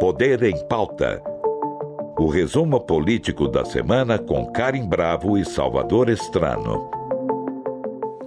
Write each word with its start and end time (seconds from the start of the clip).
Poder 0.00 0.42
em 0.44 0.56
Pauta. 0.64 1.22
O 2.18 2.26
resumo 2.26 2.80
político 2.80 3.46
da 3.46 3.66
semana 3.66 4.18
com 4.18 4.50
Karim 4.50 4.88
Bravo 4.88 5.36
e 5.36 5.44
Salvador 5.44 6.08
Estrano. 6.08 6.90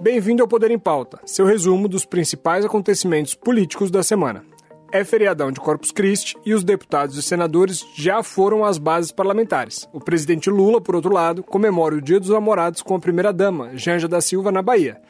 Bem-vindo 0.00 0.40
ao 0.40 0.48
Poder 0.48 0.70
em 0.70 0.78
Pauta, 0.78 1.18
seu 1.26 1.44
resumo 1.44 1.88
dos 1.88 2.04
principais 2.04 2.64
acontecimentos 2.64 3.34
políticos 3.34 3.90
da 3.90 4.04
semana. 4.04 4.44
É 4.92 5.02
feriadão 5.02 5.50
de 5.50 5.58
Corpus 5.58 5.90
Christi 5.90 6.36
e 6.46 6.54
os 6.54 6.62
deputados 6.62 7.16
e 7.16 7.22
senadores 7.22 7.84
já 7.96 8.22
foram 8.22 8.64
às 8.64 8.78
bases 8.78 9.10
parlamentares. 9.10 9.88
O 9.92 9.98
presidente 9.98 10.48
Lula, 10.48 10.80
por 10.80 10.94
outro 10.94 11.12
lado, 11.12 11.42
comemora 11.42 11.96
o 11.96 12.00
Dia 12.00 12.20
dos 12.20 12.30
Namorados 12.30 12.82
com 12.82 12.94
a 12.94 13.00
primeira-dama, 13.00 13.76
Janja 13.76 14.06
da 14.06 14.20
Silva, 14.20 14.52
na 14.52 14.62
Bahia. 14.62 15.02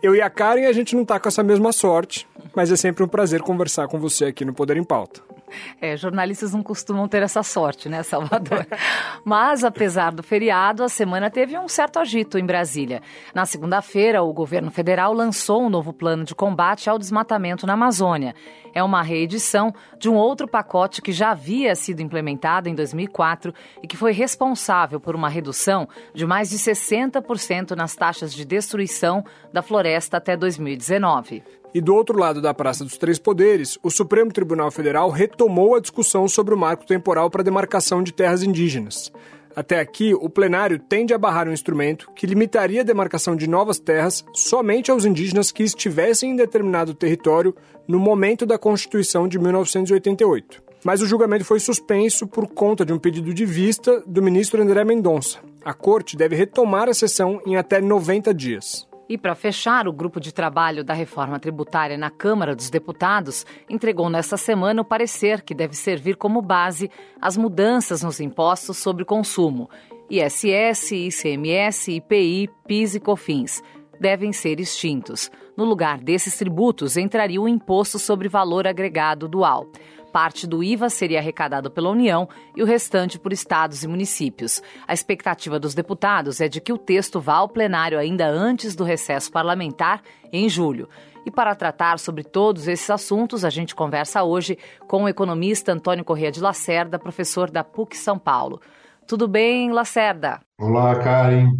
Eu 0.00 0.14
e 0.14 0.22
a 0.22 0.30
Karen, 0.30 0.66
a 0.66 0.72
gente 0.72 0.94
não 0.94 1.04
tá 1.04 1.18
com 1.18 1.26
essa 1.26 1.42
mesma 1.42 1.72
sorte, 1.72 2.28
mas 2.54 2.70
é 2.70 2.76
sempre 2.76 3.02
um 3.02 3.08
prazer 3.08 3.42
conversar 3.42 3.88
com 3.88 3.98
você 3.98 4.26
aqui 4.26 4.44
no 4.44 4.54
Poder 4.54 4.76
em 4.76 4.84
Pauta. 4.84 5.31
É, 5.80 5.96
jornalistas 5.96 6.52
não 6.52 6.62
costumam 6.62 7.08
ter 7.08 7.22
essa 7.22 7.42
sorte, 7.42 7.88
né, 7.88 8.02
Salvador? 8.02 8.66
Mas, 9.24 9.64
apesar 9.64 10.12
do 10.12 10.22
feriado, 10.22 10.82
a 10.82 10.88
semana 10.88 11.30
teve 11.30 11.58
um 11.58 11.68
certo 11.68 11.98
agito 11.98 12.38
em 12.38 12.46
Brasília. 12.46 13.02
Na 13.34 13.46
segunda-feira, 13.46 14.22
o 14.22 14.32
governo 14.32 14.70
federal 14.70 15.12
lançou 15.12 15.62
um 15.62 15.70
novo 15.70 15.92
plano 15.92 16.24
de 16.24 16.34
combate 16.34 16.88
ao 16.88 16.98
desmatamento 16.98 17.66
na 17.66 17.74
Amazônia. 17.74 18.34
É 18.74 18.82
uma 18.82 19.02
reedição 19.02 19.72
de 19.98 20.08
um 20.08 20.14
outro 20.14 20.48
pacote 20.48 21.02
que 21.02 21.12
já 21.12 21.30
havia 21.30 21.74
sido 21.74 22.00
implementado 22.00 22.68
em 22.68 22.74
2004 22.74 23.54
e 23.82 23.86
que 23.86 23.96
foi 23.96 24.12
responsável 24.12 24.98
por 24.98 25.14
uma 25.14 25.28
redução 25.28 25.88
de 26.14 26.26
mais 26.26 26.50
de 26.50 26.58
60% 26.58 27.76
nas 27.76 27.94
taxas 27.94 28.32
de 28.32 28.44
destruição 28.44 29.24
da 29.52 29.62
floresta 29.62 30.16
até 30.16 30.36
2019. 30.36 31.42
E 31.74 31.80
do 31.80 31.94
outro 31.94 32.18
lado 32.18 32.42
da 32.42 32.52
Praça 32.52 32.84
dos 32.84 32.98
Três 32.98 33.18
Poderes, 33.18 33.78
o 33.82 33.90
Supremo 33.90 34.30
Tribunal 34.30 34.70
Federal 34.70 35.08
retomou 35.08 35.74
a 35.74 35.80
discussão 35.80 36.28
sobre 36.28 36.54
o 36.54 36.58
marco 36.58 36.86
temporal 36.86 37.30
para 37.30 37.40
a 37.40 37.44
demarcação 37.44 38.02
de 38.02 38.12
terras 38.12 38.42
indígenas. 38.42 39.10
Até 39.56 39.80
aqui, 39.80 40.14
o 40.14 40.28
plenário 40.28 40.78
tende 40.78 41.14
a 41.14 41.18
barrar 41.18 41.48
um 41.48 41.52
instrumento 41.52 42.10
que 42.14 42.26
limitaria 42.26 42.82
a 42.82 42.84
demarcação 42.84 43.34
de 43.34 43.48
novas 43.48 43.78
terras 43.78 44.24
somente 44.34 44.90
aos 44.90 45.04
indígenas 45.04 45.50
que 45.50 45.62
estivessem 45.62 46.30
em 46.30 46.36
determinado 46.36 46.94
território 46.94 47.54
no 47.88 47.98
momento 47.98 48.44
da 48.44 48.58
Constituição 48.58 49.26
de 49.26 49.38
1988. 49.38 50.62
Mas 50.84 51.00
o 51.00 51.06
julgamento 51.06 51.44
foi 51.44 51.60
suspenso 51.60 52.26
por 52.26 52.48
conta 52.48 52.84
de 52.84 52.92
um 52.92 52.98
pedido 52.98 53.32
de 53.32 53.46
vista 53.46 54.02
do 54.06 54.22
ministro 54.22 54.60
André 54.60 54.84
Mendonça. 54.84 55.38
A 55.64 55.72
corte 55.72 56.16
deve 56.16 56.34
retomar 56.34 56.88
a 56.88 56.94
sessão 56.94 57.40
em 57.46 57.56
até 57.56 57.80
90 57.80 58.34
dias. 58.34 58.86
E 59.12 59.18
para 59.18 59.34
fechar, 59.34 59.86
o 59.86 59.92
grupo 59.92 60.18
de 60.18 60.32
trabalho 60.32 60.82
da 60.82 60.94
reforma 60.94 61.38
tributária 61.38 61.98
na 61.98 62.08
Câmara 62.08 62.56
dos 62.56 62.70
Deputados 62.70 63.44
entregou 63.68 64.08
nesta 64.08 64.38
semana 64.38 64.80
o 64.80 64.86
parecer 64.86 65.42
que 65.42 65.54
deve 65.54 65.76
servir 65.76 66.16
como 66.16 66.40
base 66.40 66.90
as 67.20 67.36
mudanças 67.36 68.02
nos 68.02 68.20
impostos 68.20 68.78
sobre 68.78 69.04
consumo. 69.04 69.68
ISS, 70.08 70.92
ICMS, 70.92 71.92
IPI, 71.92 72.48
PIS 72.66 72.94
e 72.94 73.00
COFINS 73.00 73.62
devem 74.00 74.32
ser 74.32 74.58
extintos. 74.58 75.30
No 75.54 75.66
lugar 75.66 75.98
desses 75.98 76.38
tributos 76.38 76.96
entraria 76.96 77.38
o 77.38 77.46
imposto 77.46 77.98
sobre 77.98 78.30
valor 78.30 78.66
agregado 78.66 79.28
dual. 79.28 79.66
Parte 80.12 80.46
do 80.46 80.62
IVA 80.62 80.90
seria 80.90 81.18
arrecadado 81.18 81.70
pela 81.70 81.88
União 81.88 82.28
e 82.54 82.62
o 82.62 82.66
restante 82.66 83.18
por 83.18 83.32
estados 83.32 83.82
e 83.82 83.88
municípios. 83.88 84.62
A 84.86 84.92
expectativa 84.92 85.58
dos 85.58 85.74
deputados 85.74 86.38
é 86.38 86.48
de 86.48 86.60
que 86.60 86.72
o 86.72 86.76
texto 86.76 87.18
vá 87.18 87.36
ao 87.36 87.48
plenário 87.48 87.98
ainda 87.98 88.28
antes 88.28 88.76
do 88.76 88.84
recesso 88.84 89.32
parlamentar, 89.32 90.02
em 90.30 90.50
julho. 90.50 90.86
E 91.24 91.30
para 91.30 91.54
tratar 91.54 91.98
sobre 91.98 92.22
todos 92.22 92.68
esses 92.68 92.90
assuntos, 92.90 93.42
a 93.42 93.48
gente 93.48 93.74
conversa 93.74 94.22
hoje 94.22 94.58
com 94.86 95.04
o 95.04 95.08
economista 95.08 95.72
Antônio 95.72 96.04
Corrêa 96.04 96.30
de 96.30 96.40
Lacerda, 96.40 96.98
professor 96.98 97.50
da 97.50 97.64
PUC 97.64 97.96
São 97.96 98.18
Paulo. 98.18 98.60
Tudo 99.06 99.26
bem, 99.26 99.72
Lacerda? 99.72 100.40
Olá, 100.60 100.94
Karen. 100.98 101.52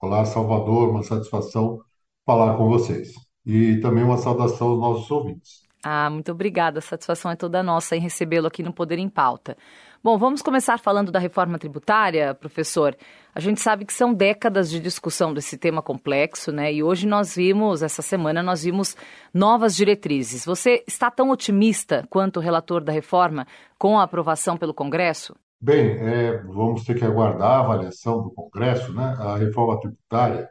Olá, 0.00 0.24
Salvador. 0.24 0.88
Uma 0.88 1.02
satisfação 1.02 1.78
falar 2.24 2.56
com 2.56 2.68
vocês. 2.68 3.12
E 3.44 3.76
também 3.80 4.02
uma 4.02 4.16
saudação 4.16 4.68
aos 4.68 4.80
nossos 4.80 5.10
ouvintes. 5.10 5.67
Ah, 5.90 6.10
muito 6.10 6.30
obrigada. 6.30 6.80
A 6.80 6.82
satisfação 6.82 7.30
é 7.30 7.36
toda 7.36 7.62
nossa 7.62 7.96
em 7.96 8.00
recebê-lo 8.00 8.46
aqui 8.46 8.62
no 8.62 8.74
Poder 8.74 8.98
em 8.98 9.08
Pauta. 9.08 9.56
Bom, 10.04 10.18
vamos 10.18 10.42
começar 10.42 10.78
falando 10.78 11.10
da 11.10 11.18
reforma 11.18 11.58
tributária, 11.58 12.34
professor. 12.34 12.94
A 13.34 13.40
gente 13.40 13.58
sabe 13.62 13.86
que 13.86 13.92
são 13.94 14.12
décadas 14.12 14.68
de 14.68 14.80
discussão 14.80 15.32
desse 15.32 15.56
tema 15.56 15.80
complexo, 15.80 16.52
né? 16.52 16.70
E 16.70 16.82
hoje 16.82 17.06
nós 17.06 17.34
vimos, 17.34 17.82
essa 17.82 18.02
semana, 18.02 18.42
nós 18.42 18.64
vimos 18.64 18.94
novas 19.32 19.74
diretrizes. 19.74 20.44
Você 20.44 20.84
está 20.86 21.10
tão 21.10 21.30
otimista 21.30 22.06
quanto 22.10 22.36
o 22.36 22.42
relator 22.42 22.84
da 22.84 22.92
reforma 22.92 23.46
com 23.78 23.98
a 23.98 24.02
aprovação 24.02 24.58
pelo 24.58 24.74
Congresso? 24.74 25.34
Bem, 25.58 25.96
é, 26.00 26.36
vamos 26.42 26.84
ter 26.84 26.96
que 26.96 27.04
aguardar 27.04 27.50
a 27.50 27.60
avaliação 27.60 28.22
do 28.22 28.30
Congresso, 28.30 28.92
né? 28.92 29.16
A 29.18 29.38
reforma 29.38 29.80
tributária 29.80 30.50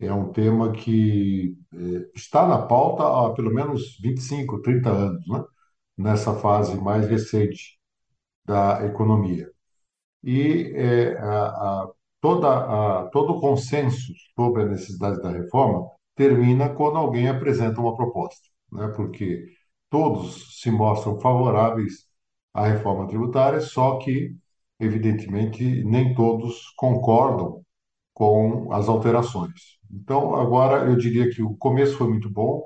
é 0.00 0.12
um 0.12 0.32
tema 0.32 0.72
que 0.72 1.56
é, 1.74 2.10
está 2.14 2.46
na 2.46 2.62
pauta 2.66 3.04
há 3.04 3.32
pelo 3.34 3.52
menos 3.52 3.98
25, 4.00 4.62
30 4.62 4.90
anos, 4.90 5.26
né? 5.28 5.44
nessa 5.96 6.34
fase 6.34 6.80
mais 6.80 7.08
recente 7.08 7.78
da 8.44 8.84
economia. 8.86 9.50
E 10.22 10.72
é, 10.76 11.18
a, 11.18 11.46
a, 11.48 11.90
toda, 12.20 12.48
a, 13.02 13.08
todo 13.10 13.34
o 13.34 13.40
consenso 13.40 14.12
sobre 14.36 14.62
a 14.62 14.66
necessidade 14.66 15.20
da 15.22 15.30
reforma 15.30 15.90
termina 16.14 16.68
quando 16.70 16.98
alguém 16.98 17.28
apresenta 17.28 17.80
uma 17.80 17.96
proposta, 17.96 18.48
né? 18.72 18.88
porque 18.96 19.46
todos 19.90 20.60
se 20.60 20.70
mostram 20.70 21.20
favoráveis 21.20 22.06
à 22.54 22.66
reforma 22.66 23.06
tributária, 23.08 23.60
só 23.60 23.98
que, 23.98 24.36
evidentemente, 24.80 25.84
nem 25.84 26.14
todos 26.14 26.70
concordam 26.76 27.64
com 28.18 28.72
as 28.72 28.88
alterações. 28.88 29.78
Então, 29.88 30.34
agora 30.34 30.84
eu 30.90 30.96
diria 30.96 31.30
que 31.30 31.40
o 31.40 31.56
começo 31.56 31.96
foi 31.96 32.08
muito 32.08 32.28
bom, 32.28 32.64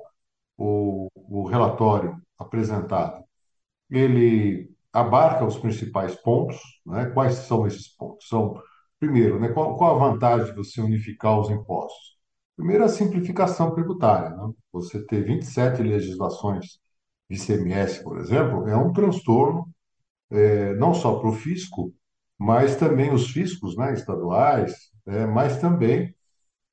o, 0.57 1.09
o 1.15 1.45
relatório 1.47 2.17
apresentado, 2.39 3.23
ele 3.91 4.71
abarca 4.91 5.45
os 5.45 5.59
principais 5.59 6.15
pontos, 6.17 6.59
né? 6.87 7.11
Quais 7.11 7.35
são 7.35 7.67
esses 7.67 7.87
pontos? 7.89 8.29
São, 8.29 8.63
primeiro, 8.99 9.39
né, 9.39 9.49
qual, 9.51 9.77
qual 9.77 9.97
a 9.97 10.11
vantagem 10.11 10.47
de 10.47 10.55
você 10.57 10.81
unificar 10.81 11.39
os 11.39 11.51
impostos? 11.51 12.17
Primeiro, 12.57 12.85
a 12.85 12.89
simplificação 12.89 13.75
tributária. 13.75 14.31
Né? 14.31 14.53
Você 14.73 15.05
ter 15.07 15.23
27 15.23 15.83
legislações 15.83 16.79
de 17.31 17.37
ICMS, 17.37 18.03
por 18.03 18.19
exemplo, 18.19 18.67
é 18.69 18.77
um 18.77 18.93
transtorno 18.93 19.69
é, 20.31 20.75
não 20.77 20.95
só 20.95 21.19
para 21.19 21.29
o 21.29 21.35
fisco, 21.35 21.93
mas 22.39 22.77
também 22.77 23.13
os 23.13 23.31
fiscos 23.31 23.77
né, 23.77 23.93
estaduais, 23.93 24.92
é, 25.07 25.27
mas 25.27 25.61
também 25.61 26.15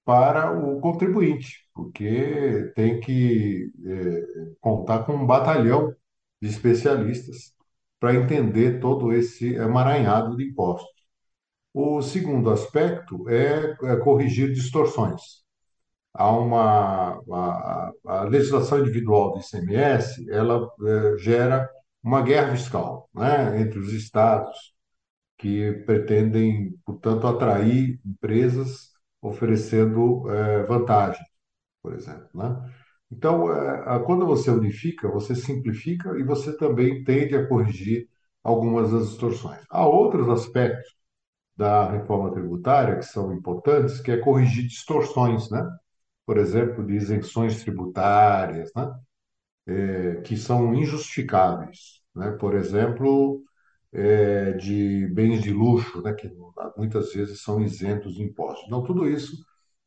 para 0.06 0.51
o 0.57 0.79
contribuinte, 0.81 1.67
porque 1.73 2.72
tem 2.75 3.00
que 3.00 3.72
é, 3.85 4.53
contar 4.59 5.03
com 5.06 5.13
um 5.13 5.25
batalhão 5.25 5.94
de 6.41 6.50
especialistas 6.50 7.53
para 8.00 8.16
entender 8.16 8.79
todo 8.79 9.13
esse 9.13 9.56
emaranhado 9.56 10.35
de 10.38 10.45
impostos. 10.50 10.90
O 11.73 12.01
segundo 12.01 12.50
aspecto 12.51 13.29
é, 13.29 13.78
é 13.84 13.95
corrigir 13.97 14.51
distorções. 14.53 15.44
Há 16.13 16.31
uma 16.31 17.22
a, 17.31 17.91
a, 18.07 18.23
legislação 18.23 18.79
individual 18.79 19.34
do 19.34 19.40
ICMS, 19.40 20.29
ela 20.31 20.69
é, 20.85 21.17
gera 21.17 21.69
uma 22.03 22.22
guerra 22.22 22.56
fiscal, 22.56 23.09
né, 23.13 23.61
entre 23.61 23.79
os 23.79 23.94
estados 23.94 24.73
que 25.39 25.72
pretendem, 25.85 26.77
portanto, 26.85 27.27
atrair 27.27 28.00
empresas 28.05 28.91
oferecendo 29.22 30.29
é, 30.29 30.63
vantagem, 30.66 31.25
por 31.83 31.94
exemplo. 31.94 32.29
Né? 32.35 32.73
Então, 33.11 33.51
é, 33.53 33.99
quando 34.05 34.25
você 34.28 34.51
unifica, 34.51 35.09
você 35.09 35.35
simplifica 35.35 36.17
e 36.19 36.23
você 36.23 36.55
também 36.57 37.03
tende 37.03 37.35
a 37.35 37.47
corrigir 37.47 38.09
algumas 38.43 38.91
das 38.91 39.09
distorções. 39.09 39.61
Há 39.69 39.87
outros 39.87 40.29
aspectos 40.29 40.93
da 41.58 41.90
reforma 41.91 42.31
tributária 42.34 42.97
que 42.97 43.05
são 43.05 43.34
importantes, 43.34 44.02
que 44.02 44.11
é 44.11 44.17
corrigir 44.17 44.67
distorções, 44.67 45.49
né? 45.52 45.67
Por 46.25 46.37
exemplo, 46.37 46.85
de 46.85 46.96
isenções 46.96 47.64
tributárias, 47.64 48.72
né? 48.75 48.93
É, 49.67 50.22
que 50.22 50.37
são 50.37 50.73
injustificáveis, 50.73 52.02
né? 52.16 52.31
Por 52.40 52.55
exemplo, 52.55 53.43
é, 53.91 54.53
de 54.53 55.08
bens 55.08 55.41
de 55.41 55.52
luxo, 55.52 56.02
né, 56.02 56.14
que 56.14 56.32
muitas 56.78 57.14
vezes 57.14 57.41
são 57.41 57.62
isentos 57.62 58.14
de 58.14 58.24
impostos. 58.24 58.66
Então, 58.68 58.84
tudo 58.84 59.08
isso, 59.08 59.34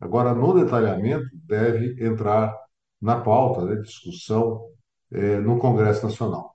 agora, 0.01 0.35
no 0.35 0.53
detalhamento, 0.55 1.29
deve 1.35 2.05
entrar 2.05 2.57
na 3.01 3.21
pauta 3.21 3.63
de 3.63 3.75
né, 3.75 3.83
discussão 3.83 4.69
é, 5.11 5.39
no 5.39 5.59
Congresso 5.59 6.05
Nacional. 6.05 6.55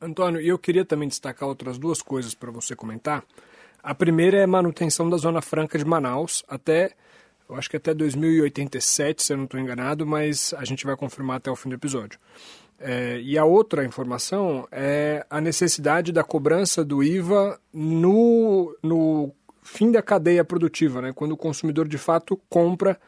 Antônio, 0.00 0.40
eu 0.40 0.58
queria 0.58 0.84
também 0.84 1.08
destacar 1.08 1.48
outras 1.48 1.78
duas 1.78 2.00
coisas 2.00 2.34
para 2.34 2.50
você 2.50 2.76
comentar. 2.76 3.24
A 3.82 3.94
primeira 3.94 4.38
é 4.38 4.44
a 4.44 4.46
manutenção 4.46 5.08
da 5.08 5.16
Zona 5.16 5.40
Franca 5.40 5.78
de 5.78 5.84
Manaus 5.84 6.44
até, 6.48 6.92
eu 7.48 7.56
acho 7.56 7.70
que 7.70 7.76
até 7.76 7.94
2087, 7.94 9.22
se 9.22 9.32
eu 9.32 9.36
não 9.36 9.44
estou 9.44 9.58
enganado, 9.58 10.06
mas 10.06 10.54
a 10.54 10.64
gente 10.64 10.84
vai 10.84 10.96
confirmar 10.96 11.38
até 11.38 11.50
o 11.50 11.56
fim 11.56 11.68
do 11.68 11.74
episódio. 11.74 12.18
É, 12.78 13.20
e 13.20 13.36
a 13.36 13.44
outra 13.44 13.84
informação 13.84 14.66
é 14.70 15.26
a 15.28 15.40
necessidade 15.40 16.12
da 16.12 16.22
cobrança 16.22 16.84
do 16.84 17.02
IVA 17.02 17.58
no, 17.72 18.76
no 18.82 19.32
fim 19.62 19.90
da 19.90 20.00
cadeia 20.00 20.44
produtiva, 20.44 21.02
né? 21.02 21.12
quando 21.12 21.32
o 21.32 21.36
consumidor 21.36 21.88
de 21.88 21.98
fato 21.98 22.40
compra 22.48 22.98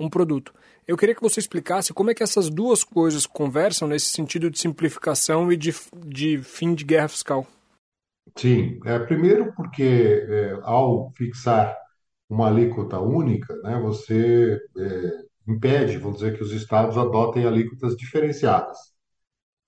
um 0.00 0.08
produto. 0.08 0.54
Eu 0.86 0.96
queria 0.96 1.14
que 1.14 1.20
você 1.20 1.38
explicasse 1.38 1.92
como 1.92 2.10
é 2.10 2.14
que 2.14 2.22
essas 2.22 2.48
duas 2.48 2.82
coisas 2.82 3.26
conversam 3.26 3.86
nesse 3.86 4.06
sentido 4.06 4.50
de 4.50 4.58
simplificação 4.58 5.52
e 5.52 5.56
de, 5.56 5.74
de 6.06 6.38
fim 6.38 6.74
de 6.74 6.84
guerra 6.84 7.08
fiscal. 7.08 7.46
Sim, 8.34 8.78
é, 8.86 8.98
primeiro 8.98 9.52
porque 9.54 10.26
é, 10.26 10.58
ao 10.62 11.12
fixar 11.12 11.76
uma 12.28 12.48
alíquota 12.48 12.98
única, 13.00 13.54
né, 13.62 13.78
você 13.80 14.58
é, 14.78 15.52
impede, 15.52 15.98
vamos 15.98 16.18
dizer, 16.18 16.36
que 16.36 16.42
os 16.42 16.52
estados 16.52 16.96
adotem 16.96 17.46
alíquotas 17.46 17.96
diferenciadas, 17.96 18.78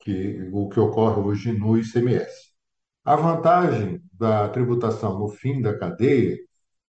que 0.00 0.48
o 0.52 0.68
que 0.68 0.80
ocorre 0.80 1.20
hoje 1.20 1.52
no 1.52 1.76
ICMS. 1.78 2.50
A 3.04 3.16
vantagem 3.16 4.02
da 4.12 4.48
tributação 4.48 5.18
no 5.18 5.28
fim 5.28 5.60
da 5.62 5.78
cadeia 5.78 6.38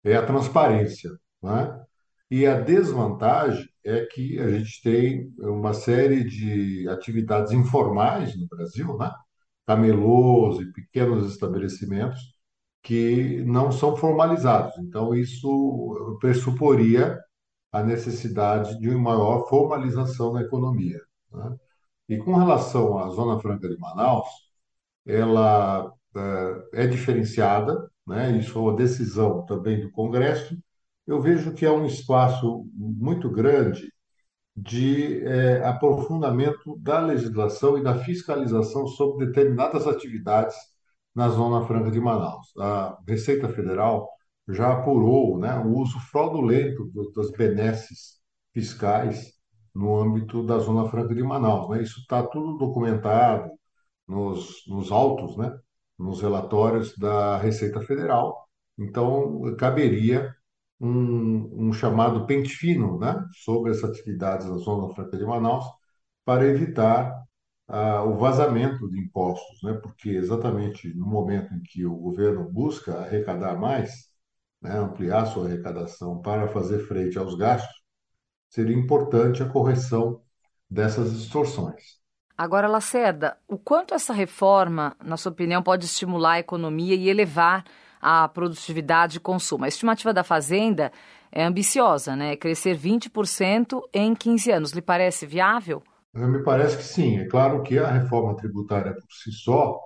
é 0.04 0.15
a 0.15 0.25
transparência, 0.25 1.12
né? 1.42 1.83
E 2.30 2.45
a 2.45 2.59
desvantagem 2.59 3.68
é 3.86 4.06
que 4.06 4.39
a 4.39 4.50
gente 4.51 4.81
tem 4.81 5.33
uma 5.39 5.74
série 5.74 6.24
de 6.25 6.88
atividades 6.89 7.51
informais 7.54 8.38
no 8.38 8.48
Brasil, 8.48 8.98
né? 8.98 9.12
Camelôs 9.65 10.59
e 10.59 10.71
pequenos 10.71 11.31
estabelecimentos 11.31 12.19
que 12.83 13.44
não 13.45 13.71
são 13.71 13.95
formalizados. 13.98 14.77
Então, 14.80 15.13
isso 15.15 16.18
pressuporia 16.21 17.19
a 17.71 17.83
necessidade 17.83 18.80
de 18.80 18.89
uma 18.89 19.15
maior 19.15 19.48
formalização 19.50 20.33
na 20.33 20.42
economia. 20.42 21.00
Né? 21.31 21.57
E 22.09 22.18
com 22.18 22.36
relação 22.36 22.98
à 22.98 23.09
Zona 23.09 23.39
Franca 23.42 23.68
de 23.68 23.77
Manaus, 23.77 24.27
ela 25.06 25.94
é, 26.74 26.83
é 26.86 26.88
diferenciada, 26.88 27.89
né? 28.06 28.31
isso 28.38 28.57
é 28.57 28.62
uma 28.62 28.75
decisão 28.75 29.45
também 29.45 29.81
do 29.81 29.92
Congresso, 29.92 30.57
eu 31.06 31.21
vejo 31.21 31.54
que 31.54 31.65
é 31.65 31.71
um 31.71 31.86
espaço 31.86 32.65
muito 32.74 33.30
grande 33.30 33.92
de 34.56 35.24
é, 35.25 35.63
aprofundamento 35.65 36.77
da 36.80 37.00
legislação 37.00 37.77
e 37.77 37.83
da 37.83 37.95
fiscalização 38.04 38.88
sobre 38.88 39.27
determinadas 39.27 39.88
atividades 39.88 40.56
na 41.13 41.30
Zona 41.30 41.65
Franca 41.68 41.92
de 41.92 42.00
Manaus. 42.00 42.48
A 42.57 42.98
Receita 43.07 43.50
Federal 43.50 44.09
já 44.50 44.74
apurou 44.74 45.38
né, 45.38 45.57
o 45.59 45.77
uso 45.77 46.00
fraudulento 46.12 46.92
das 47.15 47.31
benesses 47.31 48.18
fiscais 48.54 49.37
no 49.78 49.98
âmbito 50.00 50.44
da 50.44 50.60
Zona 50.60 50.90
Franca 50.90 51.14
de 51.14 51.24
Manaus. 51.24 51.70
Né? 51.70 51.84
Isso 51.84 52.00
está 52.02 52.24
tudo 52.24 52.58
documentado 52.58 53.52
nos, 54.08 54.64
nos 54.68 54.92
autos, 54.92 55.38
né? 55.38 55.58
nos 55.98 56.22
relatórios 56.22 56.98
da 56.98 57.38
Receita 57.38 57.82
Federal. 57.82 58.48
Então, 58.78 59.56
caberia 59.58 60.36
um, 60.80 61.68
um 61.70 61.74
chamado 61.74 62.26
pente 62.26 62.50
fino 62.56 63.00
né, 63.00 63.16
sobre 63.44 63.72
essas 63.72 63.92
atividades 63.92 64.48
na 64.48 64.58
Zona 64.58 64.94
Franca 64.94 65.18
de 65.18 65.26
Manaus 65.26 65.66
para 66.26 66.46
evitar 66.46 67.14
ah, 67.68 68.04
o 68.04 68.18
vazamento 68.18 68.90
de 68.90 69.00
impostos, 69.00 69.62
né, 69.64 69.74
porque 69.74 70.10
exatamente 70.10 70.94
no 70.96 71.08
momento 71.08 71.54
em 71.54 71.62
que 71.64 71.86
o 71.86 71.96
governo 71.96 72.50
busca 72.52 73.00
arrecadar 73.00 73.56
mais, 73.60 73.92
né, 74.62 74.78
ampliar 74.78 75.26
sua 75.28 75.46
arrecadação 75.48 76.22
para 76.22 76.48
fazer 76.50 76.80
frente 76.88 77.18
aos 77.18 77.36
gastos, 77.36 77.77
seria 78.57 78.75
importante 78.75 79.44
a 79.44 79.48
correção 79.48 80.19
dessas 80.68 81.13
distorções. 81.13 81.98
Agora, 82.36 82.68
Lacerda, 82.68 83.38
o 83.48 83.56
quanto 83.56 83.94
essa 83.94 84.12
reforma, 84.13 84.95
na 85.04 85.15
sua 85.15 85.31
opinião, 85.31 85.62
pode 85.62 85.86
estimular 85.86 86.33
a 86.33 86.39
economia 86.39 86.95
e 86.95 87.07
elevar 87.07 87.63
a 88.01 88.27
produtividade 88.27 89.18
e 89.18 89.19
consumo. 89.19 89.65
A 89.65 89.68
estimativa 89.68 90.12
da 90.12 90.24
Fazenda 90.24 90.92
é 91.31 91.44
ambiciosa, 91.44 92.15
né? 92.15 92.36
Crescer 92.36 92.75
20% 92.75 93.80
em 93.94 94.15
15 94.15 94.51
anos. 94.51 94.71
Lhe 94.71 94.81
parece 94.81 95.27
viável? 95.27 95.83
Me 96.12 96.42
parece 96.44 96.77
que 96.77 96.83
sim. 96.83 97.19
É 97.19 97.27
claro 97.27 97.62
que 97.62 97.77
a 97.77 97.92
reforma 97.92 98.36
tributária 98.36 98.94
por 98.94 99.12
si 99.12 99.31
só, 99.31 99.80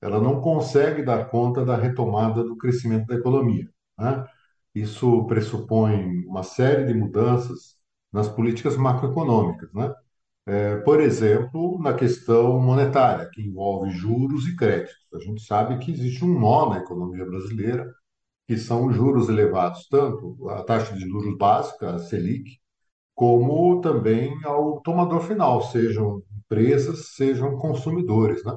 ela 0.00 0.18
não 0.18 0.40
consegue 0.40 1.02
dar 1.02 1.28
conta 1.28 1.62
da 1.62 1.76
retomada 1.76 2.42
do 2.42 2.56
crescimento 2.56 3.06
da 3.06 3.16
economia. 3.16 3.68
Né? 3.98 4.24
Isso 4.74 5.26
pressupõe 5.26 6.24
uma 6.26 6.42
série 6.42 6.84
de 6.86 6.94
mudanças 6.94 7.73
nas 8.14 8.28
políticas 8.28 8.76
macroeconômicas, 8.76 9.72
né? 9.74 9.92
É, 10.46 10.76
por 10.78 11.00
exemplo, 11.00 11.80
na 11.82 11.94
questão 11.94 12.60
monetária, 12.60 13.28
que 13.32 13.42
envolve 13.42 13.90
juros 13.90 14.46
e 14.46 14.56
créditos. 14.56 14.96
A 15.14 15.18
gente 15.20 15.42
sabe 15.42 15.78
que 15.78 15.90
existe 15.92 16.24
um 16.24 16.38
nó 16.38 16.70
na 16.70 16.78
economia 16.78 17.24
brasileira, 17.26 17.92
que 18.46 18.56
são 18.58 18.86
os 18.86 18.96
juros 18.96 19.28
elevados, 19.28 19.88
tanto 19.88 20.48
a 20.50 20.62
taxa 20.64 20.94
de 20.94 21.00
juros 21.08 21.36
básica, 21.38 21.94
a 21.96 21.98
Selic, 21.98 22.58
como 23.14 23.80
também 23.80 24.32
ao 24.44 24.80
tomador 24.82 25.20
final, 25.22 25.62
sejam 25.62 26.22
empresas, 26.38 27.14
sejam 27.16 27.56
consumidores. 27.58 28.44
Né? 28.44 28.56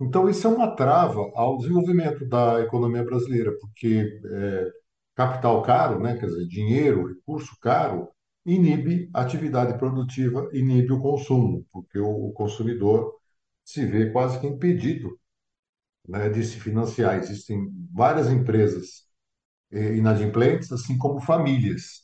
Então, 0.00 0.28
isso 0.28 0.46
é 0.46 0.50
uma 0.50 0.74
trava 0.76 1.20
ao 1.34 1.58
desenvolvimento 1.58 2.26
da 2.28 2.60
economia 2.62 3.04
brasileira, 3.04 3.52
porque 3.60 4.20
é, 4.32 4.72
capital 5.14 5.62
caro, 5.62 6.00
né, 6.00 6.16
quer 6.18 6.26
dizer, 6.26 6.46
dinheiro, 6.48 7.08
recurso 7.08 7.56
caro, 7.60 8.08
inibe 8.46 9.10
a 9.14 9.22
atividade 9.22 9.78
produtiva, 9.78 10.48
inibe 10.52 10.92
o 10.92 11.00
consumo, 11.00 11.66
porque 11.72 11.98
o 11.98 12.30
consumidor 12.32 13.14
se 13.64 13.84
vê 13.86 14.10
quase 14.12 14.40
que 14.40 14.46
impedido 14.46 15.18
né, 16.08 16.28
de 16.28 16.42
se 16.44 16.58
financiar. 16.60 17.16
Existem 17.18 17.70
várias 17.92 18.28
empresas 18.30 19.04
eh, 19.72 19.96
inadimplentes, 19.96 20.72
assim 20.72 20.98
como 20.98 21.20
famílias. 21.20 22.02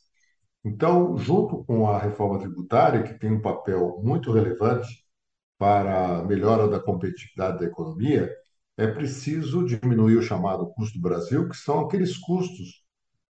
Então, 0.65 1.17
junto 1.19 1.65
com 1.65 1.89
a 1.89 1.99
reforma 1.99 2.39
tributária, 2.41 3.03
que 3.03 3.19
tem 3.19 3.33
um 3.33 3.41
papel 3.43 4.01
muito 4.03 4.33
relevante 4.33 5.05
para 5.59 6.21
a 6.21 6.25
melhora 6.25 6.69
da 6.69 6.81
competitividade 6.81 7.61
da 7.61 7.67
economia, 7.67 8.31
é 8.77 8.87
preciso 8.89 9.65
diminuir 9.67 10.17
o 10.17 10.23
chamado 10.23 10.67
custo 10.75 10.99
do 10.99 11.03
Brasil, 11.03 11.49
que 11.49 11.57
são 11.57 11.81
aqueles 11.81 12.17
custos 12.19 12.80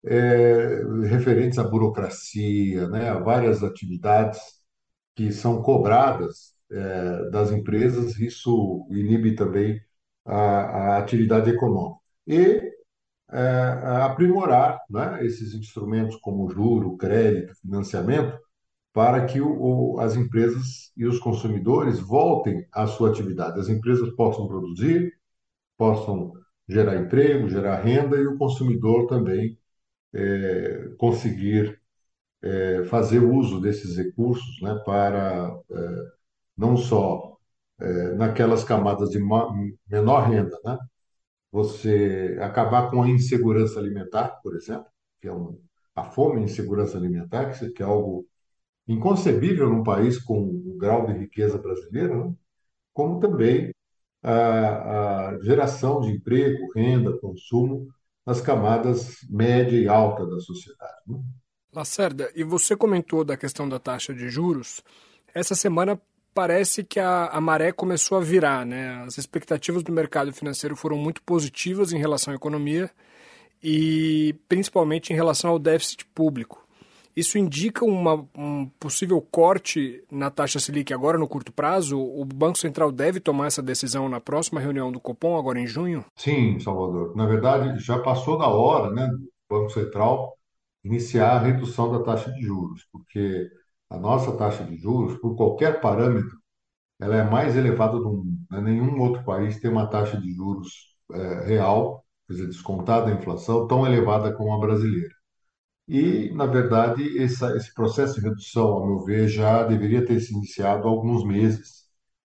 é, 0.05 0.81
referentes 1.07 1.59
à 1.59 1.63
burocracia, 1.63 2.87
né, 2.89 3.09
a 3.09 3.19
várias 3.19 3.63
atividades 3.63 4.39
que 5.15 5.31
são 5.31 5.61
cobradas 5.61 6.53
é, 6.71 7.29
das 7.31 7.51
empresas, 7.51 8.19
isso 8.19 8.87
inibe 8.91 9.35
também 9.35 9.81
a, 10.25 10.95
a 10.95 10.97
atividade 10.99 11.49
econômica. 11.49 11.99
E 12.27 12.61
é, 13.31 13.41
aprimorar 14.03 14.79
né, 14.89 15.25
esses 15.25 15.53
instrumentos 15.53 16.17
como 16.17 16.49
juro, 16.49 16.97
crédito, 16.97 17.55
financiamento, 17.61 18.37
para 18.93 19.25
que 19.25 19.41
o, 19.41 19.95
o, 19.95 19.99
as 19.99 20.15
empresas 20.15 20.91
e 20.97 21.05
os 21.05 21.19
consumidores 21.19 21.99
voltem 21.99 22.65
à 22.71 22.87
sua 22.87 23.09
atividade. 23.09 23.59
As 23.59 23.69
empresas 23.69 24.09
possam 24.15 24.47
produzir, 24.47 25.13
possam 25.77 26.33
gerar 26.67 26.97
emprego, 26.97 27.49
gerar 27.49 27.81
renda 27.81 28.17
e 28.17 28.27
o 28.27 28.37
consumidor 28.37 29.07
também 29.07 29.57
é, 30.17 30.89
conseguir 30.97 31.79
é, 32.41 32.83
fazer 32.85 33.19
uso 33.19 33.61
desses 33.61 33.97
recursos 33.97 34.61
né, 34.61 34.75
para 34.85 35.57
é, 35.71 35.75
não 36.57 36.77
só 36.77 37.37
é, 37.79 38.13
naquelas 38.15 38.63
camadas 38.63 39.09
de 39.11 39.19
menor 39.89 40.29
renda, 40.29 40.59
né, 40.65 40.77
você 41.51 42.37
acabar 42.41 42.89
com 42.91 43.03
a 43.03 43.09
insegurança 43.09 43.79
alimentar, 43.79 44.39
por 44.43 44.55
exemplo, 44.55 44.87
que 45.21 45.27
é 45.27 45.33
um, 45.33 45.59
a 45.95 46.05
fome 46.05 46.41
e 46.41 46.45
insegurança 46.45 46.97
alimentar, 46.97 47.51
que 47.75 47.83
é 47.83 47.85
algo 47.85 48.27
inconcebível 48.87 49.69
num 49.69 49.83
país 49.83 50.19
com 50.19 50.41
o 50.43 50.77
grau 50.77 51.07
de 51.07 51.13
riqueza 51.13 51.57
brasileira, 51.57 52.15
né? 52.25 52.33
como 52.93 53.19
também 53.19 53.73
a, 54.23 55.29
a, 55.31 55.39
geração 55.43 56.01
de 56.01 56.11
emprego, 56.11 56.71
renda, 56.75 57.17
consumo 57.19 57.87
nas 58.27 58.41
camadas 58.41 59.25
média 59.29 59.77
e 59.79 59.87
alta 59.87 60.25
da 60.25 60.37
sociedade. 60.41 61.01
Né? 61.07 61.17
Lacerda, 61.73 62.29
e 62.35 62.43
você 62.43 62.75
comentou 62.75 63.23
da 63.23 63.37
questão 63.37 63.69
da 63.69 63.79
taxa 63.79 64.13
de 64.13 64.27
juros. 64.27 64.83
Essa 65.33 65.55
semana 65.55 65.99
parece 66.33 66.83
que 66.83 66.99
a, 66.99 67.27
a 67.27 67.39
maré 67.39 67.71
começou 67.71 68.17
a 68.17 68.21
virar, 68.21 68.65
né? 68.65 69.01
As 69.05 69.17
expectativas 69.17 69.81
do 69.81 69.93
mercado 69.93 70.33
financeiro 70.33 70.75
foram 70.75 70.97
muito 70.97 71.23
positivas 71.23 71.93
em 71.93 71.97
relação 71.97 72.33
à 72.33 72.35
economia 72.35 72.91
e 73.63 74.35
principalmente 74.49 75.13
em 75.13 75.15
relação 75.15 75.51
ao 75.51 75.59
déficit 75.59 76.05
público. 76.07 76.66
Isso 77.17 77.39
indica 77.39 77.83
uma, 77.83 78.27
um 78.37 78.69
possível 78.79 79.19
corte 79.19 80.03
na 80.11 80.29
taxa 80.29 80.59
Selic 80.59 80.93
agora 80.93 81.17
no 81.17 81.27
curto 81.27 81.51
prazo? 81.51 81.99
O 81.99 82.23
Banco 82.23 82.59
Central 82.59 82.91
deve 82.91 83.19
tomar 83.19 83.47
essa 83.47 83.59
decisão 83.59 84.07
na 84.07 84.21
próxima 84.21 84.59
reunião 84.59 84.91
do 84.91 84.99
Copom, 84.99 85.35
agora 85.35 85.59
em 85.59 85.65
junho? 85.65 86.05
Sim, 86.15 86.59
Salvador. 86.59 87.15
Na 87.15 87.25
verdade, 87.25 87.83
já 87.83 87.97
passou 87.97 88.37
da 88.37 88.47
hora 88.47 88.93
né, 88.93 89.07
do 89.07 89.27
Banco 89.49 89.71
Central 89.71 90.37
iniciar 90.83 91.31
a 91.31 91.39
redução 91.39 91.91
da 91.91 92.03
taxa 92.03 92.31
de 92.31 92.39
juros, 92.43 92.85
porque 92.91 93.49
a 93.89 93.97
nossa 93.97 94.37
taxa 94.37 94.63
de 94.63 94.77
juros, 94.77 95.17
por 95.17 95.35
qualquer 95.35 95.81
parâmetro, 95.81 96.37
ela 96.99 97.15
é 97.15 97.23
mais 97.23 97.55
elevada 97.55 97.97
do 97.97 98.11
mundo. 98.11 98.37
Né? 98.51 98.61
Nenhum 98.61 99.01
outro 99.01 99.23
país 99.23 99.59
tem 99.59 99.71
uma 99.71 99.87
taxa 99.87 100.21
de 100.21 100.31
juros 100.35 100.95
é, 101.11 101.45
real, 101.47 102.05
quer 102.27 102.33
dizer, 102.35 102.45
descontada 102.45 103.09
a 103.09 103.15
inflação, 103.15 103.67
tão 103.67 103.87
elevada 103.87 104.31
como 104.35 104.53
a 104.53 104.59
brasileira. 104.59 105.16
E, 105.87 106.29
na 106.33 106.45
verdade, 106.45 107.17
essa, 107.21 107.55
esse 107.55 107.73
processo 107.73 108.15
de 108.15 108.21
redução, 108.27 108.67
ao 108.67 108.85
meu 108.87 108.99
ver, 109.05 109.27
já 109.27 109.63
deveria 109.63 110.05
ter 110.05 110.19
se 110.19 110.33
iniciado 110.33 110.87
há 110.87 110.91
alguns 110.91 111.23
meses. 111.25 111.85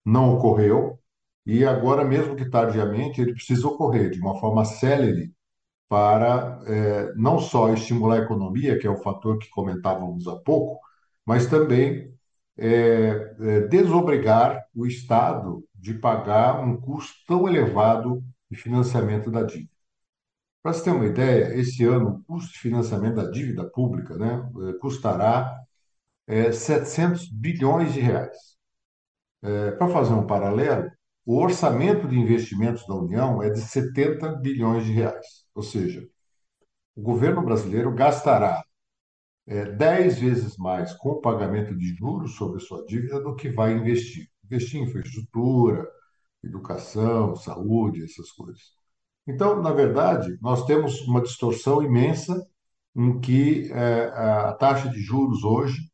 Não 0.05 0.33
ocorreu, 0.35 0.99
e 1.45 1.65
agora, 1.65 2.03
mesmo 2.05 2.35
que 2.35 2.49
tardiamente, 2.49 3.21
ele 3.21 3.33
precisa 3.33 3.67
ocorrer 3.67 4.09
de 4.11 4.19
uma 4.19 4.39
forma 4.39 4.65
célere 4.65 5.33
para 5.89 6.61
é, 6.67 7.13
não 7.15 7.39
só 7.39 7.73
estimular 7.73 8.21
a 8.21 8.23
economia, 8.25 8.79
que 8.79 8.87
é 8.87 8.89
o 8.89 8.97
fator 9.03 9.37
que 9.39 9.49
comentávamos 9.49 10.27
há 10.27 10.35
pouco, 10.37 10.79
mas 11.25 11.47
também 11.47 12.13
é, 12.57 13.35
é, 13.39 13.61
desobrigar 13.67 14.63
o 14.75 14.85
Estado 14.87 15.63
de 15.75 15.93
pagar 15.95 16.61
um 16.63 16.79
custo 16.79 17.15
tão 17.27 17.47
elevado 17.47 18.23
de 18.51 18.57
financiamento 18.57 19.31
da 19.31 19.43
dívida. 19.43 19.72
Para 20.63 20.73
você 20.73 20.85
ter 20.85 20.91
uma 20.91 21.05
ideia, 21.05 21.55
esse 21.55 21.83
ano 21.85 22.09
o 22.11 22.23
custo 22.23 22.53
de 22.53 22.59
financiamento 22.59 23.15
da 23.15 23.29
dívida 23.29 23.69
pública 23.69 24.17
né, 24.17 24.49
é, 24.69 24.73
custará 24.79 25.61
é, 26.27 26.51
700 26.53 27.29
bilhões 27.29 27.93
de 27.93 27.99
reais. 28.01 28.37
É, 29.41 29.71
para 29.71 29.89
fazer 29.89 30.13
um 30.13 30.25
paralelo, 30.27 30.89
o 31.25 31.37
orçamento 31.37 32.07
de 32.07 32.17
investimentos 32.17 32.87
da 32.87 32.95
União 32.95 33.43
é 33.43 33.49
de 33.49 33.61
70 33.61 34.35
bilhões 34.37 34.85
de 34.85 34.93
reais. 34.93 35.45
Ou 35.55 35.63
seja, 35.63 36.07
o 36.95 37.01
governo 37.01 37.43
brasileiro 37.43 37.93
gastará 37.93 38.63
é, 39.47 39.65
10 39.65 40.19
vezes 40.19 40.57
mais 40.57 40.93
com 40.93 41.09
o 41.11 41.21
pagamento 41.21 41.75
de 41.77 41.95
juros 41.95 42.35
sobre 42.35 42.59
sua 42.61 42.85
dívida 42.85 43.21
do 43.21 43.35
que 43.35 43.49
vai 43.49 43.73
investir. 43.73 44.29
Investir 44.45 44.81
em 44.81 44.85
infraestrutura, 44.85 45.87
educação, 46.43 47.35
saúde, 47.35 48.03
essas 48.03 48.31
coisas. 48.31 48.82
Então, 49.27 49.61
na 49.61 49.71
verdade, 49.71 50.37
nós 50.41 50.65
temos 50.65 51.01
uma 51.07 51.21
distorção 51.21 51.81
imensa 51.81 52.45
em 52.95 53.19
que 53.19 53.71
é, 53.71 54.07
a 54.15 54.53
taxa 54.53 54.89
de 54.89 54.99
juros 55.01 55.43
hoje 55.43 55.89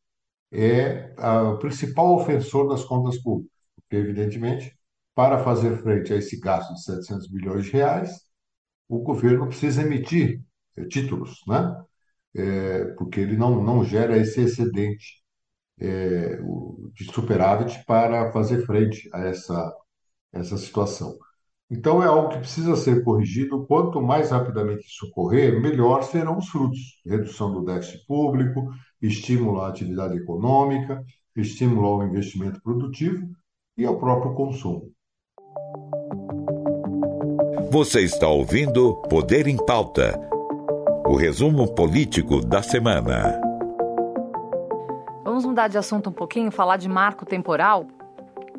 é 0.52 1.14
o 1.52 1.58
principal 1.58 2.16
ofensor 2.16 2.68
das 2.68 2.84
contas 2.84 3.18
públicas, 3.22 3.52
porque, 3.76 3.96
evidentemente, 3.96 4.76
para 5.14 5.38
fazer 5.44 5.78
frente 5.82 6.12
a 6.12 6.16
esse 6.16 6.40
gasto 6.40 6.74
de 6.74 6.82
700 6.84 7.28
bilhões 7.28 7.66
de 7.66 7.72
reais, 7.72 8.10
o 8.88 9.00
governo 9.00 9.48
precisa 9.48 9.82
emitir 9.82 10.42
é, 10.76 10.84
títulos, 10.86 11.40
né? 11.48 11.84
É, 12.34 12.84
porque 12.96 13.20
ele 13.20 13.36
não, 13.36 13.62
não 13.62 13.84
gera 13.84 14.16
esse 14.18 14.40
excedente 14.42 15.20
de 16.94 17.04
superávit 17.12 17.84
para 17.86 18.30
fazer 18.32 18.64
frente 18.66 19.08
a 19.14 19.20
essa, 19.20 19.74
essa 20.32 20.56
situação. 20.58 21.16
Então, 21.70 22.02
é 22.02 22.06
algo 22.06 22.30
que 22.30 22.38
precisa 22.38 22.74
ser 22.74 23.04
corrigido. 23.04 23.64
Quanto 23.66 24.02
mais 24.02 24.30
rapidamente 24.30 24.86
isso 24.86 25.06
ocorrer, 25.06 25.60
melhor 25.60 26.02
serão 26.02 26.38
os 26.38 26.48
frutos. 26.48 27.00
Redução 27.06 27.52
do 27.52 27.64
déficit 27.64 28.04
público, 28.06 28.68
estímulo 29.00 29.60
à 29.60 29.68
atividade 29.68 30.16
econômica, 30.16 31.04
estímulo 31.36 31.86
ao 31.86 32.02
investimento 32.02 32.60
produtivo 32.60 33.28
e 33.78 33.86
ao 33.86 33.98
próprio 33.98 34.34
consumo. 34.34 34.90
Você 37.70 38.00
está 38.00 38.26
ouvindo 38.26 38.96
Poder 39.08 39.46
em 39.46 39.56
Pauta 39.56 40.18
o 41.06 41.14
resumo 41.14 41.72
político 41.72 42.44
da 42.44 42.62
semana. 42.62 43.40
Vamos 45.24 45.44
mudar 45.44 45.68
de 45.68 45.78
assunto 45.78 46.10
um 46.10 46.12
pouquinho, 46.12 46.50
falar 46.50 46.76
de 46.76 46.88
marco 46.88 47.24
temporal. 47.24 47.86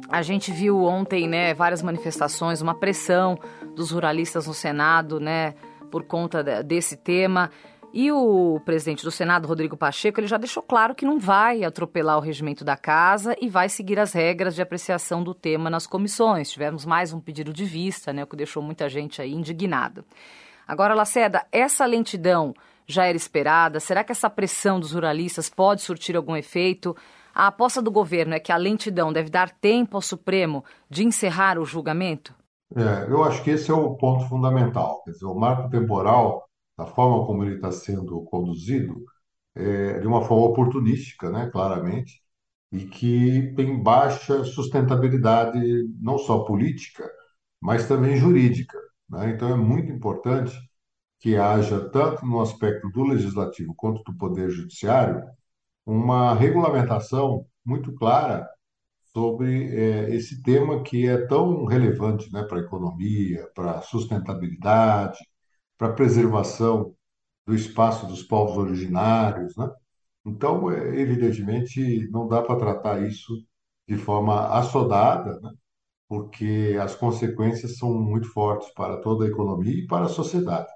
A 0.09 0.21
gente 0.21 0.51
viu 0.51 0.83
ontem, 0.83 1.27
né, 1.27 1.53
várias 1.53 1.81
manifestações, 1.81 2.61
uma 2.61 2.75
pressão 2.75 3.37
dos 3.75 3.91
ruralistas 3.91 4.47
no 4.47 4.53
Senado, 4.53 5.19
né, 5.19 5.53
por 5.89 6.03
conta 6.03 6.63
desse 6.63 6.97
tema. 6.97 7.49
E 7.93 8.09
o 8.11 8.61
presidente 8.63 9.03
do 9.03 9.11
Senado, 9.11 9.47
Rodrigo 9.47 9.75
Pacheco, 9.75 10.19
ele 10.19 10.27
já 10.27 10.37
deixou 10.37 10.63
claro 10.63 10.95
que 10.95 11.05
não 11.05 11.19
vai 11.19 11.63
atropelar 11.63 12.17
o 12.17 12.21
regimento 12.21 12.63
da 12.63 12.77
casa 12.77 13.35
e 13.41 13.49
vai 13.49 13.67
seguir 13.67 13.99
as 13.99 14.13
regras 14.13 14.55
de 14.55 14.61
apreciação 14.61 15.21
do 15.21 15.33
tema 15.33 15.69
nas 15.69 15.85
comissões. 15.85 16.49
Tivemos 16.49 16.85
mais 16.85 17.11
um 17.11 17.19
pedido 17.19 17.51
de 17.51 17.65
vista, 17.65 18.13
né, 18.13 18.23
o 18.23 18.27
que 18.27 18.37
deixou 18.37 18.63
muita 18.63 18.87
gente 18.87 19.21
aí 19.21 19.33
indignada. 19.33 20.05
Agora, 20.65 20.93
Laceda, 20.93 21.45
essa 21.51 21.85
lentidão 21.85 22.53
já 22.87 23.05
era 23.05 23.17
esperada? 23.17 23.79
Será 23.79 24.03
que 24.03 24.11
essa 24.11 24.29
pressão 24.29 24.79
dos 24.79 24.93
ruralistas 24.93 25.49
pode 25.49 25.81
surtir 25.81 26.15
algum 26.15 26.35
efeito? 26.35 26.95
A 27.33 27.47
aposta 27.47 27.81
do 27.81 27.91
governo 27.91 28.33
é 28.33 28.39
que 28.39 28.51
a 28.51 28.57
lentidão 28.57 29.11
deve 29.11 29.29
dar 29.29 29.49
tempo 29.49 29.97
ao 29.97 30.01
Supremo 30.01 30.63
de 30.89 31.03
encerrar 31.03 31.57
o 31.57 31.65
julgamento? 31.65 32.35
É, 32.75 33.11
eu 33.11 33.23
acho 33.23 33.43
que 33.43 33.51
esse 33.51 33.69
é 33.69 33.73
o 33.73 33.95
ponto 33.95 34.27
fundamental. 34.27 35.01
Quer 35.03 35.11
dizer, 35.11 35.25
o 35.25 35.35
marco 35.35 35.69
temporal, 35.69 36.47
da 36.77 36.85
forma 36.85 37.25
como 37.25 37.43
ele 37.43 37.55
está 37.55 37.71
sendo 37.71 38.21
conduzido, 38.23 39.03
é 39.55 39.99
de 39.99 40.07
uma 40.07 40.23
forma 40.23 40.45
oportunística, 40.45 41.29
né, 41.29 41.49
claramente, 41.51 42.21
e 42.71 42.85
que 42.85 43.53
tem 43.55 43.81
baixa 43.81 44.43
sustentabilidade, 44.45 45.59
não 46.01 46.17
só 46.17 46.39
política, 46.45 47.09
mas 47.61 47.87
também 47.87 48.15
jurídica. 48.15 48.77
Né? 49.09 49.31
Então, 49.31 49.49
é 49.49 49.55
muito 49.55 49.91
importante 49.91 50.57
que 51.19 51.35
haja, 51.37 51.89
tanto 51.89 52.25
no 52.25 52.41
aspecto 52.41 52.89
do 52.89 53.03
legislativo 53.03 53.73
quanto 53.75 54.03
do 54.03 54.17
poder 54.17 54.49
judiciário, 54.49 55.23
uma 55.85 56.33
regulamentação 56.35 57.45
muito 57.65 57.93
clara 57.95 58.47
sobre 59.13 59.69
é, 59.75 60.15
esse 60.15 60.41
tema 60.41 60.83
que 60.83 61.07
é 61.07 61.17
tão 61.27 61.65
relevante 61.65 62.31
né, 62.31 62.43
para 62.43 62.59
a 62.59 62.61
economia, 62.61 63.47
para 63.55 63.79
a 63.79 63.81
sustentabilidade, 63.81 65.19
para 65.77 65.89
a 65.89 65.93
preservação 65.93 66.95
do 67.45 67.55
espaço 67.55 68.07
dos 68.07 68.23
povos 68.23 68.57
originários. 68.57 69.55
Né? 69.57 69.69
Então, 70.25 70.71
é, 70.71 70.99
evidentemente, 70.99 72.09
não 72.11 72.27
dá 72.27 72.41
para 72.41 72.57
tratar 72.57 73.01
isso 73.07 73.33
de 73.87 73.97
forma 73.97 74.47
assodada, 74.49 75.39
né? 75.41 75.51
porque 76.07 76.77
as 76.81 76.95
consequências 76.95 77.77
são 77.77 77.93
muito 77.93 78.27
fortes 78.31 78.73
para 78.73 78.97
toda 79.01 79.25
a 79.25 79.27
economia 79.29 79.73
e 79.73 79.87
para 79.87 80.05
a 80.05 80.09
sociedade. 80.09 80.69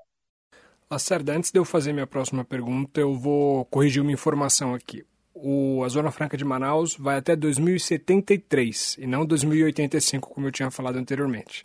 Lacerda, 0.89 1.35
antes 1.35 1.51
de 1.51 1.57
eu 1.57 1.65
fazer 1.65 1.93
minha 1.93 2.05
próxima 2.05 2.45
pergunta, 2.45 3.01
eu 3.01 3.15
vou 3.15 3.65
corrigir 3.65 4.03
uma 4.03 4.11
informação 4.11 4.75
aqui. 4.75 5.03
O, 5.33 5.83
a 5.83 5.89
Zona 5.89 6.11
Franca 6.11 6.37
de 6.37 6.45
Manaus 6.45 6.95
vai 6.95 7.17
até 7.17 7.35
2073 7.35 8.97
e 8.99 9.07
não 9.07 9.25
2085, 9.25 10.29
como 10.29 10.45
eu 10.45 10.51
tinha 10.51 10.69
falado 10.69 10.97
anteriormente. 10.97 11.63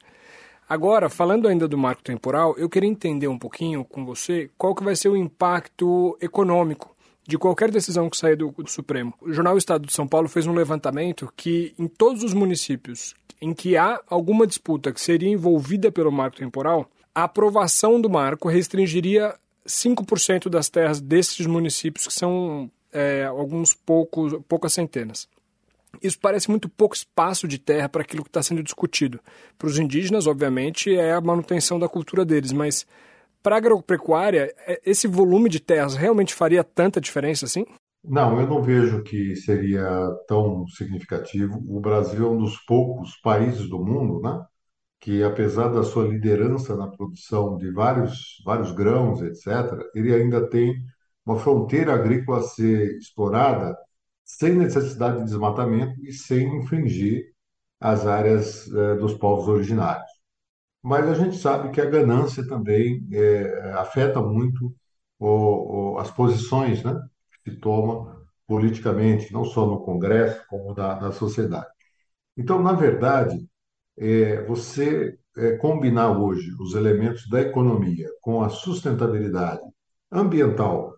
Agora, 0.67 1.11
falando 1.11 1.47
ainda 1.47 1.69
do 1.69 1.77
marco 1.77 2.03
temporal, 2.03 2.55
eu 2.57 2.69
queria 2.69 2.89
entender 2.89 3.29
um 3.29 3.39
pouquinho 3.39 3.85
com 3.85 4.07
você 4.07 4.51
qual 4.57 4.75
que 4.75 4.83
vai 4.83 4.97
ser 4.97 5.11
o 5.11 5.17
impacto 5.17 6.17
econômico 6.21 6.97
de 7.27 7.37
qualquer 7.37 7.71
decisão 7.71 8.09
que 8.09 8.17
sair 8.17 8.37
do, 8.37 8.51
do, 8.51 8.71
Supremo. 8.71 9.13
O 9.21 9.33
jornal 9.33 9.59
Estado 9.59 9.87
de 9.87 9.93
São 9.93 10.09
Paulo 10.09 10.29
fez 10.29 10.47
um 10.47 10.55
levantamento 10.55 11.31
que 11.37 11.75
em 11.79 11.87
todos 11.87 12.25
os 12.25 12.33
municípios 12.33 13.15
em 13.41 13.53
que 13.53 13.77
há 13.77 14.01
alguma 14.09 14.47
disputa 14.47 14.93
que 14.93 15.01
seria 15.01 15.29
envolvida 15.29 15.93
pelo 15.93 16.11
marco 16.11 16.39
temporal, 16.39 16.91
a 17.15 17.25
aprovação 17.25 18.01
do 18.01 18.09
marco 18.09 18.49
restringiria 18.49 19.35
5% 19.67 20.49
das 20.49 20.69
terras 20.69 21.01
desses 21.01 21.47
municípios, 21.47 22.07
que 22.07 22.13
são 22.13 22.71
é, 22.93 23.25
alguns 23.25 23.75
poucos, 23.75 24.41
poucas 24.49 24.73
centenas. 24.73 25.29
Isso 26.03 26.19
parece 26.21 26.49
muito 26.49 26.69
pouco 26.69 26.95
espaço 26.95 27.49
de 27.49 27.59
terra 27.59 27.89
para 27.89 28.03
aquilo 28.03 28.23
que 28.23 28.29
está 28.29 28.43
sendo 28.43 28.63
discutido. 28.63 29.21
Para 29.59 29.67
os 29.69 29.79
indígenas, 29.79 30.27
obviamente, 30.27 30.95
é 30.95 31.13
a 31.13 31.21
manutenção 31.21 31.79
da 31.79 31.89
cultura 31.89 32.25
deles, 32.25 32.53
mas 32.53 32.87
para 33.43 33.57
a 33.57 33.59
agropecuária, 33.59 34.55
é, 34.67 34.81
esse 34.85 35.09
volume 35.09 35.49
de 35.49 35.61
terras 35.61 35.95
realmente 35.97 36.35
faria 36.35 36.63
tanta 36.63 37.01
diferença 37.01 37.45
assim? 37.45 37.65
Não, 38.03 38.41
eu 38.41 38.47
não 38.47 38.63
vejo 38.63 39.03
que 39.03 39.37
seria 39.37 39.85
tão 40.27 40.67
significativo. 40.69 41.63
O 41.69 41.81
Brasil 41.81 42.27
é 42.27 42.31
um 42.31 42.39
dos 42.39 42.57
poucos 42.65 43.17
países 43.17 43.69
do 43.69 43.79
mundo, 43.79 44.21
né, 44.23 44.43
que 45.01 45.23
apesar 45.25 45.69
da 45.69 45.83
sua 45.83 46.07
liderança 46.07 46.77
na 46.77 46.89
produção 46.89 47.57
de 47.57 47.71
vários, 47.73 48.43
vários 48.45 48.73
grãos, 48.73 49.23
etc., 49.23 49.89
ele 49.95 50.15
ainda 50.15 50.49
tem 50.49 50.75
uma 51.25 51.39
fronteira 51.39 51.95
agrícola 51.95 52.39
a 52.41 52.43
ser 52.43 52.97
explorada 52.99 53.77
sem 54.25 54.55
necessidade 54.57 55.19
de 55.19 55.25
desmatamento 55.25 56.01
e 56.05 56.13
sem 56.13 56.47
infringir 56.59 57.33
as 57.81 58.07
áreas 58.07 58.69
eh, 58.73 58.97
dos 58.97 59.15
povos 59.15 59.49
originários. 59.49 60.09
Mas 60.83 61.09
a 61.09 61.15
gente 61.15 61.37
sabe 61.39 61.71
que 61.73 61.81
a 61.81 61.91
ganância 61.91 62.47
também 62.47 63.07
eh, 63.13 63.73
afeta 63.77 64.21
muito 64.23 64.75
o, 65.19 65.95
o, 65.95 65.99
as 65.99 66.11
posições, 66.11 66.83
né? 66.83 66.95
se 67.45 67.57
toma 67.57 68.21
politicamente, 68.47 69.33
não 69.33 69.45
só 69.45 69.67
no 69.67 69.81
Congresso, 69.85 70.45
como 70.49 70.75
na, 70.75 71.01
na 71.01 71.13
sociedade. 71.13 71.69
Então, 72.37 72.63
na 72.63 72.73
verdade, 72.73 73.49
é, 73.99 74.43
você 74.45 75.19
é, 75.37 75.57
combinar 75.57 76.19
hoje 76.19 76.51
os 76.61 76.75
elementos 76.75 77.29
da 77.29 77.41
economia 77.41 78.09
com 78.21 78.43
a 78.43 78.49
sustentabilidade 78.49 79.63
ambiental 80.11 80.95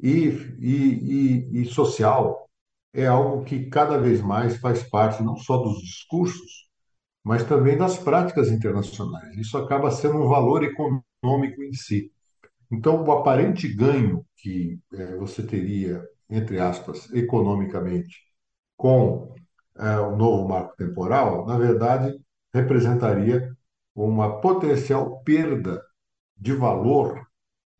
e, 0.00 0.28
e, 0.58 1.52
e, 1.52 1.62
e 1.62 1.66
social 1.66 2.48
é 2.92 3.06
algo 3.06 3.44
que 3.44 3.66
cada 3.66 3.98
vez 3.98 4.20
mais 4.20 4.56
faz 4.58 4.82
parte 4.82 5.22
não 5.22 5.36
só 5.36 5.58
dos 5.58 5.78
discursos, 5.80 6.68
mas 7.24 7.44
também 7.44 7.76
das 7.76 7.98
práticas 7.98 8.50
internacionais. 8.50 9.36
Isso 9.36 9.58
acaba 9.58 9.90
sendo 9.90 10.16
um 10.16 10.28
valor 10.28 10.64
econômico 10.64 11.62
em 11.62 11.72
si. 11.72 12.10
Então, 12.70 13.04
o 13.04 13.12
aparente 13.12 13.68
ganho 13.68 14.24
que 14.36 14.78
é, 14.92 15.16
você 15.16 15.42
teria, 15.42 16.02
entre 16.30 16.58
aspas, 16.60 17.10
economicamente, 17.12 18.16
com 18.76 19.34
é, 19.78 19.98
o 20.00 20.16
novo 20.16 20.48
marco 20.48 20.76
temporal, 20.76 21.46
na 21.46 21.56
verdade, 21.56 22.18
representaria 22.52 23.52
uma 23.94 24.40
potencial 24.40 25.22
perda 25.22 25.82
de 26.36 26.52
valor 26.52 27.26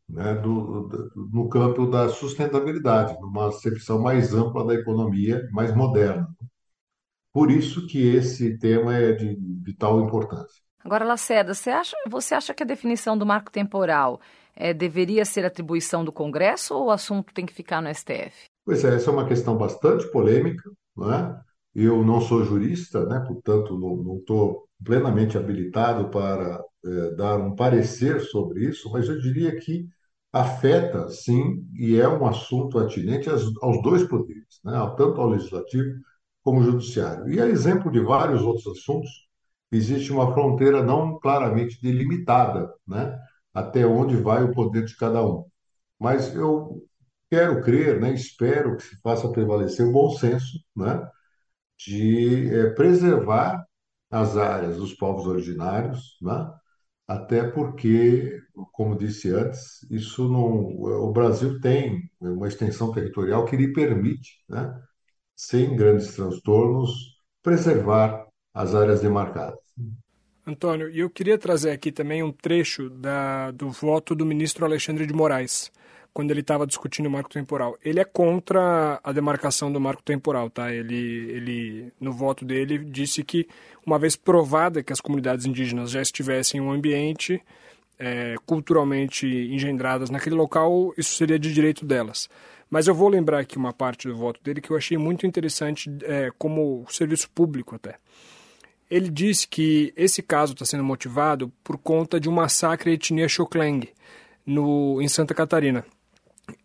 né, 0.07 0.33
do, 0.35 0.87
do, 0.87 1.11
no 1.31 1.49
campo 1.49 1.85
da 1.85 2.09
sustentabilidade, 2.09 3.19
numa 3.21 3.49
acepção 3.49 4.01
mais 4.01 4.33
ampla 4.33 4.65
da 4.65 4.73
economia, 4.73 5.47
mais 5.51 5.75
moderna. 5.75 6.27
Por 7.31 7.51
isso 7.51 7.85
que 7.87 8.07
esse 8.07 8.57
tema 8.57 8.95
é 8.95 9.13
de 9.13 9.37
vital 9.63 10.01
importância. 10.01 10.61
Agora, 10.83 11.05
Lacerda, 11.05 11.53
você 11.53 11.69
acha, 11.69 11.95
você 12.09 12.33
acha 12.33 12.53
que 12.53 12.63
a 12.63 12.65
definição 12.65 13.17
do 13.17 13.25
marco 13.25 13.51
temporal 13.51 14.19
é, 14.55 14.73
deveria 14.73 15.25
ser 15.25 15.45
atribuição 15.45 16.03
do 16.03 16.11
Congresso 16.11 16.73
ou 16.73 16.87
o 16.87 16.91
assunto 16.91 17.33
tem 17.33 17.45
que 17.45 17.53
ficar 17.53 17.81
no 17.81 17.93
STF? 17.93 18.45
Pois 18.65 18.83
é, 18.83 18.95
essa 18.95 19.09
é 19.09 19.13
uma 19.13 19.27
questão 19.27 19.57
bastante 19.57 20.09
polêmica. 20.11 20.69
Não 20.95 21.13
é? 21.13 21.39
Eu 21.81 22.03
não 22.03 22.19
sou 22.19 22.43
jurista, 22.43 23.05
né? 23.05 23.21
portanto, 23.25 23.77
não 23.79 24.17
estou 24.17 24.67
plenamente 24.83 25.37
habilitado 25.37 26.09
para 26.09 26.61
é, 26.85 27.11
dar 27.15 27.37
um 27.37 27.55
parecer 27.55 28.19
sobre 28.19 28.65
isso, 28.67 28.91
mas 28.91 29.07
eu 29.07 29.17
diria 29.19 29.57
que 29.57 29.87
afeta, 30.31 31.07
sim, 31.09 31.65
e 31.73 31.97
é 31.97 32.07
um 32.07 32.25
assunto 32.27 32.77
atinente 32.79 33.29
aos, 33.29 33.43
aos 33.63 33.81
dois 33.81 34.03
poderes, 34.03 34.59
né? 34.63 34.73
tanto 34.97 35.21
ao 35.21 35.29
legislativo 35.29 36.01
como 36.43 36.59
ao 36.59 36.65
judiciário. 36.65 37.29
E 37.31 37.39
a 37.41 37.47
exemplo 37.47 37.89
de 37.89 38.01
vários 38.01 38.41
outros 38.41 38.67
assuntos, 38.67 39.09
existe 39.71 40.11
uma 40.11 40.33
fronteira 40.33 40.83
não 40.83 41.17
claramente 41.17 41.81
delimitada, 41.81 42.69
né? 42.85 43.17
até 43.53 43.85
onde 43.85 44.17
vai 44.17 44.43
o 44.43 44.51
poder 44.51 44.83
de 44.83 44.97
cada 44.97 45.25
um. 45.25 45.45
Mas 45.97 46.35
eu 46.35 46.85
quero 47.29 47.61
crer, 47.61 48.01
né? 48.01 48.13
espero 48.13 48.75
que 48.75 48.83
se 48.83 48.99
faça 49.01 49.31
prevalecer 49.31 49.85
o 49.87 49.93
bom 49.93 50.09
senso, 50.11 50.59
né? 50.75 51.07
De 51.79 52.53
é, 52.53 52.69
preservar 52.71 53.65
as 54.11 54.37
áreas 54.37 54.77
dos 54.77 54.93
povos 54.93 55.25
originários, 55.27 56.17
né? 56.21 56.51
até 57.09 57.43
porque, 57.43 58.39
como 58.71 58.95
disse 58.95 59.31
antes, 59.31 59.81
isso 59.89 60.29
não, 60.31 60.45
o 60.45 61.11
Brasil 61.11 61.59
tem 61.59 62.03
uma 62.21 62.47
extensão 62.47 62.91
territorial 62.91 63.45
que 63.45 63.57
lhe 63.57 63.73
permite, 63.73 64.43
né, 64.47 64.79
sem 65.35 65.75
grandes 65.75 66.13
transtornos, 66.13 67.17
preservar 67.41 68.27
as 68.53 68.75
áreas 68.75 69.01
demarcadas. 69.01 69.57
Antônio, 70.45 70.87
eu 70.89 71.09
queria 71.09 71.37
trazer 71.37 71.71
aqui 71.71 71.91
também 71.91 72.21
um 72.21 72.31
trecho 72.31 72.91
da, 72.91 73.49
do 73.51 73.71
voto 73.71 74.13
do 74.13 74.25
ministro 74.25 74.63
Alexandre 74.63 75.07
de 75.07 75.13
Moraes, 75.13 75.71
quando 76.19 76.31
ele 76.31 76.41
estava 76.41 76.67
discutindo 76.67 77.05
o 77.05 77.09
marco 77.09 77.29
temporal. 77.29 77.77
Ele 77.81 77.97
é 77.97 78.03
contra 78.03 78.99
a 79.01 79.13
demarcação 79.13 79.71
do 79.71 79.79
marco 79.79 80.03
temporal, 80.03 80.49
tá? 80.49 80.69
Ele, 80.69 81.31
ele, 81.31 81.93
no 81.97 82.11
voto 82.11 82.43
dele, 82.43 82.77
disse 82.77 83.23
que, 83.23 83.47
uma 83.85 83.97
vez 83.97 84.17
provada 84.17 84.83
que 84.83 84.91
as 84.91 84.99
comunidades 84.99 85.45
indígenas 85.45 85.91
já 85.91 86.01
estivessem 86.01 86.59
em 86.59 86.61
um 86.61 86.73
ambiente 86.73 87.41
é, 87.97 88.35
culturalmente 88.45 89.25
engendradas 89.25 90.09
naquele 90.09 90.35
local, 90.35 90.93
isso 90.97 91.15
seria 91.15 91.39
de 91.39 91.53
direito 91.53 91.85
delas. 91.85 92.27
Mas 92.69 92.85
eu 92.85 92.93
vou 92.93 93.07
lembrar 93.07 93.39
aqui 93.39 93.57
uma 93.57 93.71
parte 93.71 94.05
do 94.05 94.17
voto 94.17 94.43
dele 94.43 94.59
que 94.59 94.71
eu 94.71 94.75
achei 94.75 94.97
muito 94.97 95.25
interessante, 95.25 95.89
é, 96.03 96.33
como 96.37 96.85
serviço 96.89 97.29
público 97.29 97.75
até. 97.75 97.95
Ele 98.91 99.09
disse 99.09 99.47
que 99.47 99.93
esse 99.95 100.21
caso 100.21 100.51
está 100.51 100.65
sendo 100.65 100.83
motivado 100.83 101.49
por 101.63 101.77
conta 101.77 102.19
de 102.19 102.27
um 102.27 102.33
massacre 102.33 102.91
à 102.91 102.93
etnia 102.93 103.29
Xokleng, 103.29 103.87
no, 104.45 105.01
em 105.01 105.07
Santa 105.07 105.33
Catarina. 105.33 105.85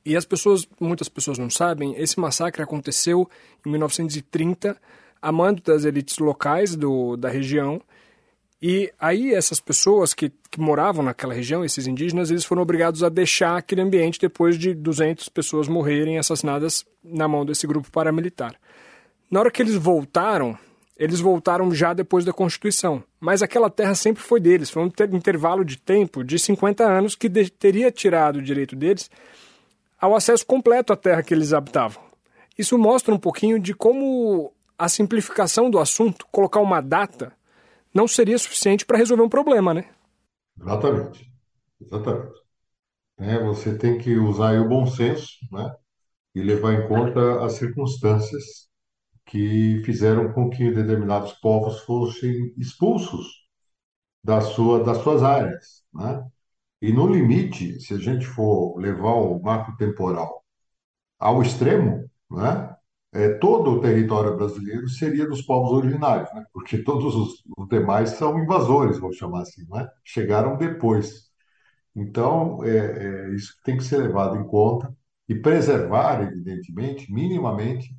E 0.04 0.16
as 0.16 0.24
pessoas, 0.24 0.68
muitas 0.80 1.08
pessoas 1.08 1.38
não 1.38 1.50
sabem, 1.50 1.94
esse 1.96 2.18
massacre 2.18 2.62
aconteceu 2.62 3.28
em 3.64 3.70
1930 3.70 4.76
a 5.20 5.32
mando 5.32 5.62
das 5.62 5.84
elites 5.84 6.18
locais 6.18 6.76
do, 6.76 7.16
da 7.16 7.30
região. 7.30 7.80
E 8.60 8.92
aí 8.98 9.34
essas 9.34 9.60
pessoas 9.60 10.12
que, 10.12 10.30
que 10.50 10.60
moravam 10.60 11.04
naquela 11.04 11.34
região, 11.34 11.64
esses 11.64 11.86
indígenas, 11.86 12.30
eles 12.30 12.44
foram 12.44 12.62
obrigados 12.62 13.02
a 13.02 13.08
deixar 13.08 13.56
aquele 13.56 13.80
ambiente 13.80 14.20
depois 14.20 14.58
de 14.58 14.74
200 14.74 15.28
pessoas 15.28 15.68
morrerem 15.68 16.18
assassinadas 16.18 16.84
na 17.02 17.26
mão 17.26 17.44
desse 17.44 17.66
grupo 17.66 17.90
paramilitar. 17.90 18.54
Na 19.30 19.40
hora 19.40 19.50
que 19.50 19.62
eles 19.62 19.74
voltaram, 19.74 20.58
eles 20.96 21.20
voltaram 21.20 21.74
já 21.74 21.92
depois 21.92 22.24
da 22.24 22.32
Constituição. 22.32 23.02
Mas 23.18 23.42
aquela 23.42 23.68
terra 23.68 23.94
sempre 23.94 24.22
foi 24.22 24.38
deles. 24.40 24.70
Foi 24.70 24.82
um 24.82 24.90
intervalo 25.12 25.64
de 25.64 25.76
tempo 25.76 26.22
de 26.22 26.38
50 26.38 26.84
anos 26.84 27.14
que 27.14 27.28
teria 27.28 27.90
tirado 27.90 28.36
o 28.36 28.42
direito 28.42 28.76
deles 28.76 29.10
ao 30.04 30.14
acesso 30.14 30.44
completo 30.44 30.92
à 30.92 30.96
terra 30.96 31.22
que 31.22 31.32
eles 31.32 31.54
habitavam. 31.54 32.02
Isso 32.58 32.76
mostra 32.76 33.14
um 33.14 33.18
pouquinho 33.18 33.58
de 33.58 33.72
como 33.72 34.52
a 34.78 34.86
simplificação 34.86 35.70
do 35.70 35.78
assunto, 35.78 36.26
colocar 36.30 36.60
uma 36.60 36.82
data, 36.82 37.32
não 37.92 38.06
seria 38.06 38.36
suficiente 38.36 38.84
para 38.84 38.98
resolver 38.98 39.22
um 39.22 39.30
problema, 39.30 39.72
né? 39.72 39.86
Exatamente. 40.60 41.32
Exatamente. 41.80 42.34
É, 43.18 43.42
você 43.42 43.78
tem 43.78 43.96
que 43.96 44.14
usar 44.18 44.60
o 44.60 44.68
bom 44.68 44.86
senso 44.86 45.38
né? 45.50 45.74
e 46.34 46.42
levar 46.42 46.74
em 46.74 46.86
conta 46.86 47.42
as 47.42 47.54
circunstâncias 47.54 48.68
que 49.24 49.80
fizeram 49.86 50.34
com 50.34 50.50
que 50.50 50.70
determinados 50.70 51.32
povos 51.34 51.80
fossem 51.80 52.52
expulsos 52.58 53.26
da 54.22 54.42
sua, 54.42 54.84
das 54.84 54.98
suas 54.98 55.22
áreas. 55.22 55.82
Né? 55.94 56.30
E 56.84 56.92
no 56.92 57.06
limite, 57.06 57.80
se 57.80 57.94
a 57.94 57.98
gente 57.98 58.26
for 58.26 58.76
levar 58.78 59.14
o 59.14 59.40
marco 59.42 59.74
temporal 59.78 60.44
ao 61.18 61.40
extremo, 61.42 62.10
né, 62.30 62.76
é, 63.14 63.30
todo 63.38 63.70
o 63.70 63.80
território 63.80 64.36
brasileiro 64.36 64.86
seria 64.90 65.26
dos 65.26 65.40
povos 65.40 65.72
originários, 65.72 66.30
né, 66.34 66.44
porque 66.52 66.76
todos 66.82 67.14
os, 67.14 67.42
os 67.56 67.68
demais 67.70 68.10
são 68.10 68.38
invasores, 68.38 68.98
vamos 68.98 69.16
chamar 69.16 69.42
assim, 69.42 69.64
né, 69.70 69.88
chegaram 70.04 70.58
depois. 70.58 71.30
Então, 71.96 72.62
é, 72.64 73.30
é, 73.30 73.34
isso 73.34 73.54
tem 73.64 73.78
que 73.78 73.84
ser 73.84 73.98
levado 73.98 74.36
em 74.36 74.46
conta 74.46 74.94
e 75.26 75.34
preservar, 75.34 76.22
evidentemente, 76.22 77.10
minimamente, 77.10 77.96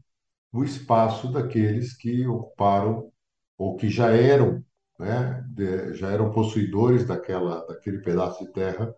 o 0.54 0.64
espaço 0.64 1.32
daqueles 1.32 1.98
que 1.98 2.28
ocuparam 2.28 3.12
ou 3.58 3.78
que 3.78 3.90
já 3.90 4.12
eram 4.12 4.64
né, 5.00 5.44
de, 5.48 5.94
já 5.94 6.10
eram 6.10 6.32
possuidores 6.32 7.06
daquela, 7.06 7.66
daquele 7.68 8.00
pedaço 8.00 8.44
de 8.46 8.52
terra 8.52 8.94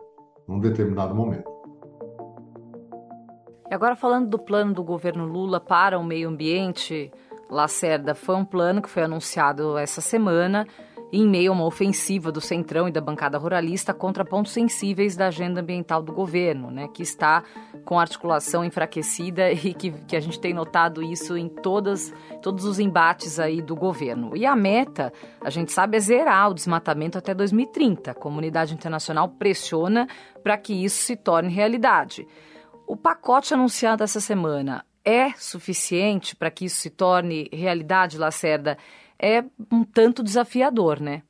num 0.48 0.60
determinado 0.60 1.14
momento. 1.14 1.50
E 3.70 3.74
agora 3.74 3.96
falando 3.96 4.30
do 4.30 4.40
plano 4.40 4.74
do 4.74 4.84
governo 4.84 5.26
Lula 5.26 5.60
para 5.60 6.00
o 6.00 6.04
meio 6.04 6.30
ambiente, 6.30 7.12
Lacerda, 7.50 8.16
foi 8.16 8.36
um 8.36 8.46
plano 8.46 8.82
que 8.82 8.90
foi 8.90 9.04
anunciado 9.04 9.78
essa 9.78 10.00
semana 10.00 10.66
em 11.12 11.28
meio 11.28 11.52
a 11.52 11.56
uma 11.56 11.66
ofensiva 11.66 12.32
do 12.32 12.42
Centrão 12.42 12.88
e 12.88 12.92
da 12.92 13.00
bancada 13.00 13.38
ruralista 13.38 13.94
contra 13.94 14.26
pontos 14.26 14.52
sensíveis 14.52 15.16
da 15.16 15.28
agenda 15.28 15.62
ambiental 15.62 16.02
do 16.02 16.12
governo, 16.12 16.70
né, 16.70 16.88
que 16.94 17.02
está 17.02 17.44
com 17.86 18.00
articulação 18.00 18.64
enfraquecida 18.66 19.52
e 19.54 19.74
que, 19.74 19.92
que 19.92 20.16
a 20.16 20.20
gente 20.20 20.40
tem 20.40 20.54
notado 20.54 21.02
isso 21.02 21.38
em 21.38 21.48
todas, 21.48 22.14
todos 22.42 22.66
os 22.66 22.80
embates 22.80 23.40
aí 23.40 23.62
do 23.62 23.76
governo. 23.76 24.36
E 24.36 24.46
a 24.46 24.56
meta, 24.56 25.14
a 25.42 25.50
gente 25.50 25.72
sabe, 25.72 25.98
é 25.98 26.00
zerar 26.00 26.50
o 26.50 26.54
desmatamento 26.54 27.18
até 27.18 27.34
2030. 27.34 28.12
A 28.12 28.16
comunidade 28.16 28.74
internacional 28.74 29.30
pressiona 29.30 30.08
para 30.44 30.58
que 30.58 30.74
isso 30.74 31.02
se 31.02 31.16
torne 31.16 31.50
realidade. 31.50 32.28
O 32.86 32.96
pacote 32.96 33.54
anunciado 33.54 34.04
essa 34.04 34.20
semana 34.20 34.86
é 35.04 35.32
suficiente 35.38 36.36
para 36.36 36.52
que 36.52 36.66
isso 36.66 36.78
se 36.82 36.90
torne 36.90 37.50
realidade, 37.54 38.18
Lacerda? 38.18 38.78
É 39.20 39.44
um 39.72 39.84
tanto 39.84 40.24
desafiador, 40.24 41.00
né? 41.00 41.24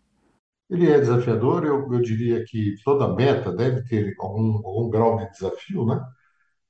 Ele 0.70 0.90
é 0.92 1.00
desafiador, 1.00 1.66
eu, 1.66 1.92
eu 1.94 2.02
diria 2.02 2.44
que 2.46 2.76
toda 2.84 3.14
meta 3.16 3.56
deve 3.56 3.84
ter 3.84 4.14
algum, 4.20 4.58
algum 4.68 4.90
grau 4.90 5.18
de 5.18 5.32
desafio, 5.32 5.86
né? 5.86 6.04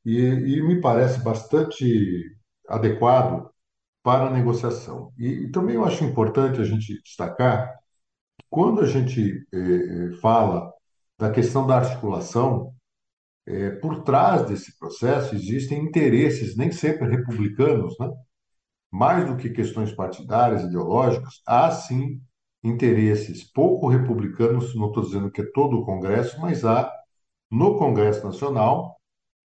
E, 0.06 0.20
e 0.20 0.62
me 0.62 0.80
parece 0.80 1.24
bastante 1.24 2.24
adequado 2.68 3.50
para 4.04 4.28
a 4.28 4.32
negociação. 4.32 5.12
E, 5.18 5.46
e, 5.46 5.52
também 5.52 5.76
eu 5.76 5.86
acho 5.86 6.04
importante 6.04 6.62
a 6.62 6.64
gente 6.64 7.02
destacar 7.04 7.74
que 8.40 8.46
quando 8.50 8.82
a 8.82 8.86
gente 8.86 9.46
eh, 9.54 9.58
eh 9.58 10.12
fala 10.22 10.72
da 11.20 11.32
questão 11.32 11.68
da 11.68 11.78
articulação, 11.78 12.74
eh, 13.48 13.72
por 13.82 14.04
trás 14.04 14.48
desse 14.48 14.78
processo 14.80 15.36
existem 15.36 15.84
interesses, 15.84 16.56
nem 16.58 16.72
sempre 16.72 17.10
republicanos, 17.10 17.96
né? 18.00 18.10
Mais 18.92 19.26
do 19.28 19.38
que 19.38 19.50
questões 19.50 19.92
partidárias, 19.94 20.64
ideológicas, 20.64 21.42
há 21.46 21.72
sim 21.72 22.22
interesses 22.64 23.44
pouco 23.44 23.88
republicanos, 23.88 24.76
não 24.76 24.88
estou 24.88 25.04
dizendo 25.04 25.32
que 25.32 25.42
é 25.42 25.52
todo 25.54 25.80
o 25.80 25.86
Congresso, 25.86 26.40
mas 26.42 26.66
há 26.66 26.92
no 27.52 27.78
Congresso 27.78 28.26
Nacional 28.26 28.98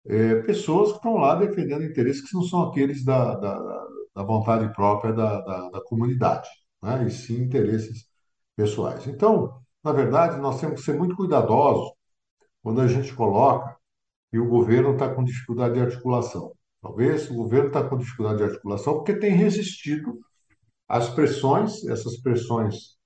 é, 0.07 0.37
pessoas 0.43 0.91
que 0.91 0.97
estão 0.97 1.15
lá 1.17 1.35
defendendo 1.35 1.85
interesses 1.85 2.29
que 2.29 2.35
não 2.35 2.43
são 2.43 2.63
aqueles 2.63 3.05
da, 3.05 3.35
da, 3.37 3.87
da 4.15 4.23
vontade 4.23 4.73
própria 4.75 5.13
da, 5.13 5.41
da, 5.41 5.71
da 5.71 5.81
comunidade, 5.85 6.49
né? 6.83 7.07
e 7.07 7.11
sim 7.11 7.43
interesses 7.43 8.07
pessoais. 8.57 9.07
Então, 9.07 9.61
na 9.85 9.93
verdade, 9.93 10.41
nós 10.41 10.61
temos 10.61 10.81
que 10.81 10.87
ser 10.87 10.99
muito 10.99 11.17
cuidadosos 11.17 11.93
quando 12.63 12.81
a 12.81 12.89
gente 12.89 13.15
coloca 13.15 13.77
que 14.31 14.39
o 14.39 14.49
governo 14.49 14.93
está 14.93 15.15
com 15.15 15.25
dificuldade 15.25 15.75
de 15.75 15.81
articulação. 15.81 16.53
Talvez 16.83 17.31
o 17.31 17.35
governo 17.35 17.69
está 17.69 17.89
com 17.89 17.97
dificuldade 17.97 18.39
de 18.39 18.45
articulação 18.45 18.95
porque 18.95 19.15
tem 19.15 19.31
resistido 19.33 20.19
às 20.89 21.09
pressões, 21.09 21.85
essas 21.85 22.21
pressões 22.21 22.97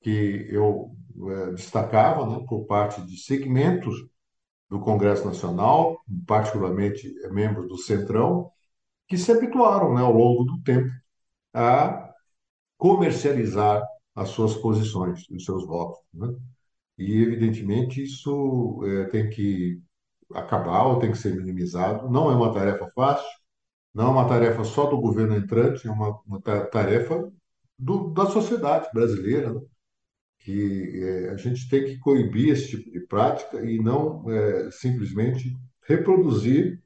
que 0.00 0.48
eu 0.50 0.96
é, 1.28 1.50
destacava, 1.52 2.26
né, 2.26 2.44
por 2.48 2.64
parte 2.64 3.04
de 3.04 3.18
segmentos 3.18 3.94
do 4.70 4.80
Congresso 4.80 5.26
Nacional, 5.26 6.00
particularmente 6.26 7.12
membros 7.30 7.68
do 7.68 7.76
Centrão, 7.76 8.50
que 9.06 9.18
se 9.18 9.30
habituaram, 9.30 9.94
né, 9.94 10.00
ao 10.00 10.12
longo 10.12 10.44
do 10.44 10.62
tempo 10.62 10.90
a 11.52 12.10
comercializar 12.78 13.82
as 14.14 14.30
suas 14.30 14.54
posições, 14.54 15.28
os 15.28 15.44
seus 15.44 15.66
votos. 15.66 15.98
Né? 16.14 16.28
E, 16.96 17.20
evidentemente, 17.20 18.02
isso 18.02 18.80
é, 18.84 19.04
tem 19.06 19.28
que 19.28 19.80
acabar 20.34 20.84
ou 20.84 20.98
tem 20.98 21.12
que 21.12 21.18
ser 21.18 21.34
minimizado. 21.36 22.10
Não 22.10 22.30
é 22.30 22.34
uma 22.34 22.52
tarefa 22.52 22.90
fácil, 22.94 23.28
não 23.94 24.08
é 24.08 24.10
uma 24.10 24.28
tarefa 24.28 24.64
só 24.64 24.86
do 24.86 25.00
governo 25.00 25.36
entrante, 25.36 25.86
é 25.86 25.90
uma, 25.90 26.20
uma 26.26 26.40
tarefa 26.40 27.30
do, 27.78 28.10
da 28.10 28.26
sociedade 28.26 28.88
brasileira, 28.92 29.52
né? 29.52 29.60
que 30.40 31.02
é, 31.04 31.30
a 31.30 31.36
gente 31.36 31.68
tem 31.68 31.84
que 31.84 31.98
coibir 31.98 32.50
esse 32.50 32.70
tipo 32.70 32.90
de 32.90 33.00
prática 33.00 33.62
e 33.64 33.78
não 33.78 34.28
é, 34.30 34.70
simplesmente 34.70 35.54
reproduzir 35.86 36.82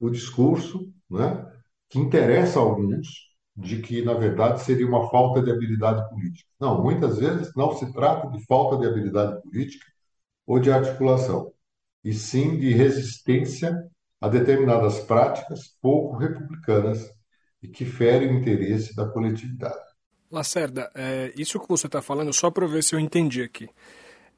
o 0.00 0.10
discurso 0.10 0.92
né, 1.10 1.46
que 1.88 1.98
interessa 1.98 2.58
a 2.58 2.62
alguns 2.62 3.08
de 3.56 3.80
que, 3.82 4.02
na 4.02 4.14
verdade, 4.14 4.62
seria 4.62 4.86
uma 4.86 5.10
falta 5.10 5.42
de 5.42 5.50
habilidade 5.50 6.08
política. 6.10 6.48
Não, 6.60 6.82
muitas 6.82 7.18
vezes 7.18 7.52
não 7.56 7.74
se 7.76 7.92
trata 7.92 8.30
de 8.30 8.44
falta 8.46 8.78
de 8.78 8.86
habilidade 8.86 9.40
política 9.42 9.86
ou 10.46 10.60
de 10.60 10.70
articulação, 10.70 11.52
e 12.04 12.12
sim 12.12 12.58
de 12.58 12.72
resistência 12.72 13.76
a 14.20 14.28
determinadas 14.28 15.00
práticas 15.00 15.76
pouco 15.80 16.16
republicanas 16.16 17.08
e 17.62 17.68
que 17.68 17.84
ferem 17.84 18.28
o 18.28 18.38
interesse 18.38 18.94
da 18.94 19.06
coletividade. 19.06 19.78
Lacerda, 20.30 20.90
é, 20.94 21.32
isso 21.36 21.58
que 21.58 21.68
você 21.68 21.86
está 21.86 22.02
falando, 22.02 22.32
só 22.32 22.50
para 22.50 22.66
ver 22.66 22.82
se 22.82 22.94
eu 22.94 23.00
entendi 23.00 23.42
aqui, 23.42 23.68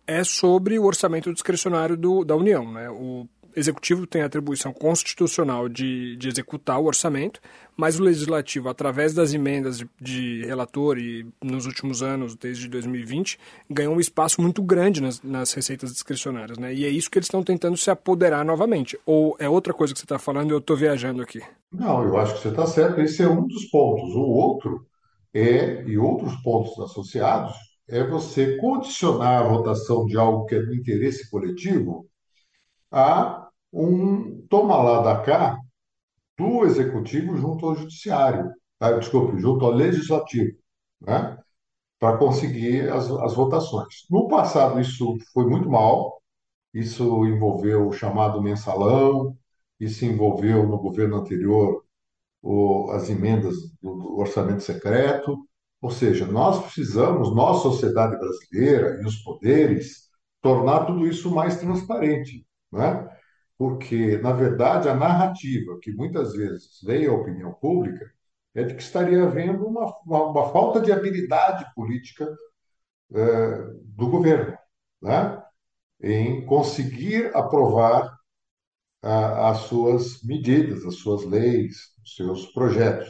é 0.06 0.22
sobre 0.22 0.78
o 0.78 0.84
orçamento 0.84 1.32
discricionário 1.32 1.96
do, 1.96 2.24
da 2.24 2.36
União. 2.36 2.70
Né? 2.72 2.88
O 2.90 3.28
Executivo 3.54 4.06
tem 4.06 4.22
a 4.22 4.26
atribuição 4.26 4.72
constitucional 4.72 5.68
de, 5.68 6.16
de 6.16 6.28
executar 6.28 6.78
o 6.80 6.86
orçamento, 6.86 7.40
mas 7.76 7.98
o 7.98 8.02
Legislativo, 8.02 8.68
através 8.68 9.14
das 9.14 9.32
emendas 9.32 9.78
de, 9.78 9.88
de 10.00 10.44
relator 10.44 10.98
e 10.98 11.26
nos 11.42 11.66
últimos 11.66 12.02
anos, 12.02 12.34
desde 12.34 12.68
2020, 12.68 13.38
ganhou 13.68 13.94
um 13.94 14.00
espaço 14.00 14.40
muito 14.40 14.62
grande 14.62 15.00
nas, 15.00 15.22
nas 15.22 15.52
receitas 15.52 15.92
discricionárias. 15.92 16.58
Né? 16.58 16.74
E 16.74 16.84
é 16.84 16.88
isso 16.88 17.10
que 17.10 17.18
eles 17.18 17.26
estão 17.26 17.42
tentando 17.42 17.76
se 17.76 17.90
apoderar 17.90 18.44
novamente. 18.44 18.98
Ou 19.06 19.36
é 19.38 19.48
outra 19.48 19.72
coisa 19.72 19.92
que 19.92 20.00
você 20.00 20.04
está 20.04 20.18
falando 20.18 20.50
e 20.50 20.52
eu 20.52 20.58
estou 20.58 20.76
viajando 20.76 21.22
aqui? 21.22 21.40
Não, 21.72 22.02
eu 22.02 22.16
acho 22.18 22.34
que 22.34 22.42
você 22.42 22.48
está 22.48 22.66
certo. 22.66 23.00
Esse 23.00 23.22
é 23.22 23.28
um 23.28 23.46
dos 23.46 23.64
pontos. 23.66 24.14
O 24.14 24.20
outro 24.20 24.86
é, 25.32 25.84
e 25.84 25.96
outros 25.96 26.34
pontos 26.42 26.78
associados, 26.80 27.54
é 27.88 28.04
você 28.04 28.56
condicionar 28.56 29.42
a 29.42 29.48
votação 29.48 30.06
de 30.06 30.16
algo 30.16 30.46
que 30.46 30.54
é 30.54 30.62
do 30.62 30.74
interesse 30.74 31.28
coletivo 31.30 32.08
a 32.90 33.48
um 33.72 34.46
toma 34.48 34.76
lá 34.76 35.02
da 35.02 35.22
cá 35.22 35.58
do 36.36 36.64
executivo 36.64 37.36
junto 37.36 37.66
ao 37.66 37.76
judiciário, 37.76 38.50
tá? 38.78 38.92
desculpe, 38.92 39.38
junto 39.38 39.64
ao 39.64 39.72
legislativo, 39.72 40.56
né? 41.00 41.38
para 41.98 42.16
conseguir 42.16 42.90
as, 42.90 43.10
as 43.10 43.34
votações. 43.34 44.06
No 44.10 44.26
passado 44.28 44.80
isso 44.80 45.16
foi 45.32 45.46
muito 45.46 45.68
mal, 45.68 46.20
isso 46.72 47.26
envolveu 47.26 47.88
o 47.88 47.92
chamado 47.92 48.42
mensalão, 48.42 49.36
isso 49.78 50.04
envolveu 50.04 50.66
no 50.66 50.78
governo 50.78 51.16
anterior 51.16 51.84
o, 52.42 52.90
as 52.92 53.10
emendas 53.10 53.54
do, 53.82 53.94
do 53.96 54.18
orçamento 54.18 54.62
secreto, 54.62 55.38
ou 55.80 55.90
seja, 55.90 56.26
nós 56.26 56.62
precisamos, 56.62 57.34
nós, 57.34 57.62
sociedade 57.62 58.16
brasileira 58.18 59.00
e 59.02 59.06
os 59.06 59.16
poderes, 59.22 60.08
tornar 60.42 60.86
tudo 60.86 61.06
isso 61.06 61.30
mais 61.30 61.58
transparente 61.58 62.46
né? 62.72 63.08
porque, 63.58 64.16
na 64.18 64.32
verdade, 64.32 64.88
a 64.88 64.94
narrativa 64.94 65.78
que 65.82 65.92
muitas 65.92 66.32
vezes 66.32 66.80
veio 66.82 67.12
à 67.12 67.16
opinião 67.16 67.52
pública 67.54 68.10
é 68.54 68.64
de 68.64 68.74
que 68.74 68.82
estaria 68.82 69.22
havendo 69.22 69.66
uma, 69.66 69.86
uma, 70.04 70.24
uma 70.30 70.52
falta 70.52 70.80
de 70.80 70.92
habilidade 70.92 71.64
política 71.74 72.26
é, 73.12 73.58
do 73.84 74.08
governo 74.08 74.56
né? 75.02 75.42
em 76.02 76.44
conseguir 76.46 77.34
aprovar 77.36 78.18
as 79.02 79.60
suas 79.60 80.22
medidas, 80.22 80.84
as 80.84 80.96
suas 80.96 81.24
leis, 81.24 81.94
os 82.04 82.16
seus 82.16 82.46
projetos. 82.52 83.08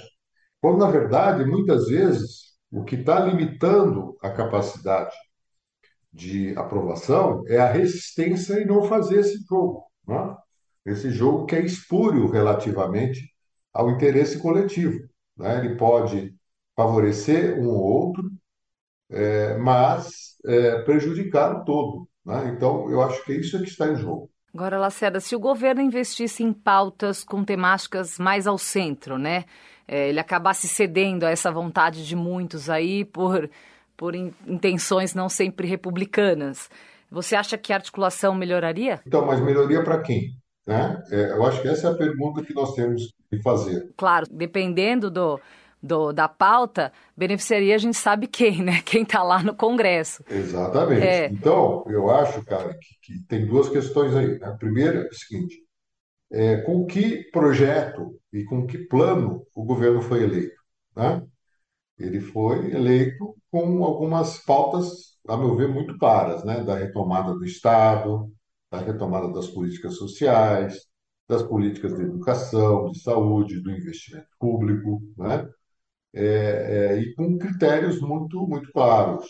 Quando, 0.60 0.78
na 0.78 0.90
verdade, 0.90 1.44
muitas 1.44 1.88
vezes, 1.88 2.54
o 2.70 2.84
que 2.84 2.94
está 2.94 3.18
limitando 3.20 4.16
a 4.22 4.30
capacidade 4.30 5.14
de 6.12 6.56
aprovação 6.56 7.44
é 7.46 7.58
a 7.58 7.70
resistência 7.70 8.60
em 8.60 8.66
não 8.66 8.82
fazer 8.84 9.20
esse 9.20 9.38
jogo. 9.48 9.84
Né? 10.06 10.36
Esse 10.84 11.10
jogo 11.10 11.46
que 11.46 11.56
é 11.56 11.64
espúrio 11.64 12.28
relativamente 12.28 13.32
ao 13.72 13.90
interesse 13.90 14.38
coletivo. 14.38 15.08
Né? 15.36 15.64
Ele 15.64 15.76
pode 15.76 16.34
favorecer 16.76 17.58
um 17.58 17.68
ou 17.68 17.80
outro, 17.80 18.30
é, 19.10 19.56
mas 19.58 20.36
é, 20.44 20.82
prejudicar 20.82 21.56
o 21.56 21.64
todo. 21.64 22.08
Né? 22.24 22.52
Então, 22.56 22.90
eu 22.90 23.00
acho 23.02 23.24
que 23.24 23.32
é 23.32 23.36
isso 23.36 23.58
que 23.58 23.68
está 23.68 23.88
em 23.88 23.96
jogo. 23.96 24.30
Agora, 24.52 24.78
Lacerda, 24.78 25.20
se 25.20 25.36
o 25.36 25.40
governo 25.40 25.80
investisse 25.80 26.42
em 26.42 26.52
pautas 26.52 27.22
com 27.22 27.44
temáticas 27.44 28.18
mais 28.18 28.48
ao 28.48 28.58
centro, 28.58 29.16
né? 29.16 29.44
É, 29.86 30.08
ele 30.08 30.18
acabasse 30.18 30.68
cedendo 30.68 31.24
a 31.24 31.30
essa 31.30 31.50
vontade 31.52 32.06
de 32.06 32.16
muitos 32.16 32.68
aí 32.68 33.04
por 33.04 33.48
por 34.00 34.14
intenções 34.14 35.14
não 35.14 35.28
sempre 35.28 35.68
republicanas. 35.68 36.70
Você 37.10 37.36
acha 37.36 37.58
que 37.58 37.70
a 37.70 37.76
articulação 37.76 38.34
melhoraria? 38.34 38.98
Então, 39.06 39.26
mas 39.26 39.42
melhoria 39.42 39.84
para 39.84 40.00
quem? 40.00 40.30
Né? 40.66 41.02
É, 41.10 41.32
eu 41.32 41.44
acho 41.44 41.60
que 41.60 41.68
essa 41.68 41.88
é 41.88 41.90
a 41.90 41.94
pergunta 41.94 42.42
que 42.42 42.54
nós 42.54 42.72
temos 42.74 43.12
que 43.28 43.42
fazer. 43.42 43.92
Claro, 43.98 44.24
dependendo 44.30 45.10
do, 45.10 45.38
do, 45.82 46.14
da 46.14 46.26
pauta, 46.28 46.90
beneficiaria 47.14 47.74
a 47.74 47.78
gente 47.78 47.98
sabe 47.98 48.26
quem, 48.26 48.62
né? 48.62 48.80
Quem 48.86 49.02
está 49.02 49.22
lá 49.22 49.42
no 49.42 49.54
Congresso. 49.54 50.24
Exatamente. 50.30 51.06
É. 51.06 51.26
Então, 51.26 51.84
eu 51.86 52.08
acho, 52.08 52.42
cara, 52.46 52.72
que, 52.72 52.94
que, 53.02 53.26
tem 53.26 53.46
duas 53.46 53.68
questões 53.68 54.16
aí. 54.16 54.38
Né? 54.38 54.46
A 54.46 54.52
primeira 54.52 55.00
é 55.00 55.08
o 55.08 55.14
seguinte: 55.14 55.56
é, 56.32 56.56
com 56.62 56.86
que 56.86 57.30
projeto 57.30 58.18
e 58.32 58.44
com 58.44 58.66
que 58.66 58.78
plano 58.78 59.46
o 59.54 59.62
governo 59.62 60.00
foi 60.00 60.22
eleito? 60.22 60.58
Né? 60.96 61.22
Ele 62.00 62.20
foi 62.20 62.72
eleito 62.72 63.36
com 63.50 63.84
algumas 63.84 64.38
pautas, 64.44 65.18
a 65.28 65.36
meu 65.36 65.56
ver, 65.56 65.68
muito 65.68 65.98
claras, 65.98 66.44
né? 66.44 66.64
da 66.64 66.76
retomada 66.76 67.34
do 67.34 67.44
Estado, 67.44 68.32
da 68.70 68.78
retomada 68.78 69.32
das 69.32 69.48
políticas 69.48 69.96
sociais, 69.96 70.80
das 71.28 71.42
políticas 71.42 71.94
de 71.96 72.02
educação, 72.02 72.90
de 72.90 73.00
saúde, 73.00 73.60
do 73.60 73.70
investimento 73.70 74.28
público, 74.38 75.02
né? 75.16 75.48
É, 76.12 76.94
é, 76.94 77.00
e 77.00 77.14
com 77.14 77.38
critérios 77.38 78.00
muito, 78.00 78.46
muito 78.46 78.72
claros. 78.72 79.26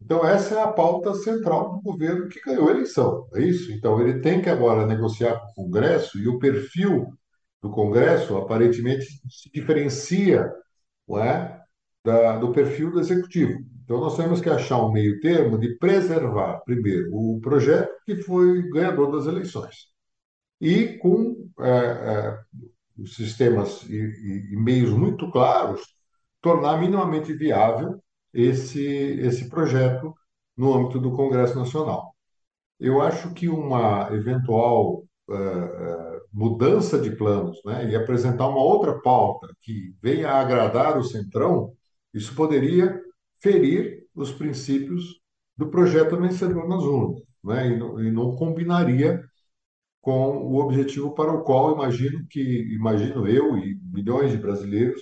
Então, 0.00 0.26
essa 0.26 0.56
é 0.56 0.62
a 0.62 0.72
pauta 0.72 1.14
central 1.14 1.74
do 1.74 1.80
governo 1.82 2.28
que 2.28 2.40
ganhou 2.40 2.68
a 2.68 2.72
eleição, 2.72 3.28
é 3.34 3.42
isso? 3.42 3.72
Então, 3.72 4.00
ele 4.00 4.20
tem 4.20 4.42
que 4.42 4.48
agora 4.50 4.86
negociar 4.86 5.40
com 5.40 5.62
o 5.62 5.64
Congresso, 5.66 6.18
e 6.18 6.28
o 6.28 6.38
perfil 6.38 7.12
do 7.62 7.70
Congresso 7.70 8.36
aparentemente 8.36 9.06
se 9.30 9.50
diferencia 9.52 10.52
não 11.08 11.22
é? 11.22 11.61
Da, 12.04 12.38
do 12.38 12.52
perfil 12.52 12.90
do 12.90 13.00
executivo. 13.00 13.60
Então, 13.84 14.00
nós 14.00 14.16
temos 14.16 14.40
que 14.40 14.48
achar 14.48 14.84
um 14.84 14.92
meio 14.92 15.20
termo 15.20 15.58
de 15.58 15.76
preservar, 15.76 16.60
primeiro, 16.64 17.14
o 17.14 17.40
projeto 17.40 17.92
que 18.04 18.16
foi 18.22 18.68
ganhador 18.70 19.12
das 19.12 19.26
eleições. 19.26 19.88
E 20.60 20.98
com 20.98 21.48
é, 21.60 21.68
é, 21.68 22.38
sistemas 23.06 23.82
e, 23.88 23.96
e, 23.96 24.52
e, 24.52 24.56
meios 24.56 24.90
muito 24.90 25.30
claros, 25.30 25.82
tornar 26.40 26.78
minimamente 26.78 27.32
viável 27.32 28.00
esse, 28.32 28.84
esse 29.20 29.48
projeto 29.48 30.14
no 30.56 30.72
âmbito 30.74 31.00
do 31.00 31.12
Congresso 31.12 31.58
Nacional. 31.58 32.14
Eu 32.78 33.00
acho 33.00 33.32
que 33.34 33.48
uma 33.48 34.08
eventual 34.12 35.04
é, 35.30 35.34
é 35.34 36.20
mudança 36.32 36.98
de 36.98 37.10
planos 37.10 37.60
né, 37.64 37.90
e 37.90 37.96
apresentar 37.96 38.48
uma 38.48 38.62
outra 38.62 39.00
pauta 39.00 39.48
que 39.60 39.94
venha 40.02 40.30
a 40.30 40.40
agradar 40.40 40.98
o 40.98 41.04
Centrão 41.04 41.72
isso 42.12 42.34
poderia 42.34 43.00
ferir 43.40 44.06
os 44.14 44.30
princípios 44.30 45.20
do 45.56 45.68
projeto 45.68 46.16
vencedor 46.16 46.68
nas 46.68 46.82
urnas, 46.82 47.22
né? 47.44 47.68
e, 47.68 47.76
não, 47.76 48.00
e 48.00 48.10
não 48.10 48.36
combinaria 48.36 49.22
com 50.00 50.36
o 50.38 50.56
objetivo 50.56 51.14
para 51.14 51.32
o 51.32 51.42
qual 51.42 51.74
imagino 51.74 52.26
que 52.28 52.40
imagino 52.74 53.26
eu 53.28 53.56
e 53.56 53.78
milhões 53.84 54.32
de 54.32 54.36
brasileiros 54.36 55.00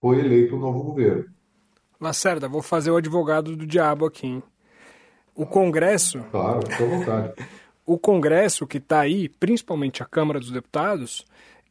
foi 0.00 0.18
eleito 0.18 0.54
o 0.54 0.58
um 0.58 0.60
novo 0.60 0.82
governo. 0.82 1.26
Lacerda, 2.00 2.48
vou 2.48 2.62
fazer 2.62 2.90
o 2.90 2.96
advogado 2.96 3.56
do 3.56 3.66
diabo 3.66 4.06
aqui. 4.06 4.26
Hein? 4.26 4.42
O 5.34 5.46
Congresso. 5.46 6.20
Claro, 6.30 6.60
fica 6.70 6.84
à 6.84 6.86
vontade. 6.86 7.34
o 7.84 7.98
Congresso 7.98 8.66
que 8.66 8.78
está 8.78 9.00
aí, 9.00 9.28
principalmente 9.28 10.02
a 10.02 10.06
Câmara 10.06 10.40
dos 10.40 10.50
Deputados, 10.50 11.24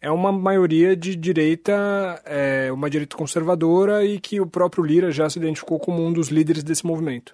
é 0.03 0.11
uma 0.11 0.33
maioria 0.33 0.97
de 0.97 1.15
direita, 1.15 2.21
é, 2.25 2.69
uma 2.73 2.89
direita 2.89 3.15
conservadora 3.15 4.03
e 4.03 4.19
que 4.19 4.41
o 4.41 4.45
próprio 4.45 4.83
Lira 4.83 5.09
já 5.11 5.29
se 5.29 5.39
identificou 5.39 5.79
como 5.79 6.05
um 6.05 6.11
dos 6.11 6.27
líderes 6.27 6.61
desse 6.61 6.85
movimento. 6.85 7.33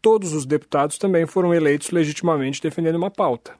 Todos 0.00 0.32
os 0.32 0.46
deputados 0.46 0.96
também 0.96 1.26
foram 1.26 1.52
eleitos 1.52 1.90
legitimamente 1.90 2.62
defendendo 2.62 2.96
uma 2.96 3.10
pauta. 3.10 3.52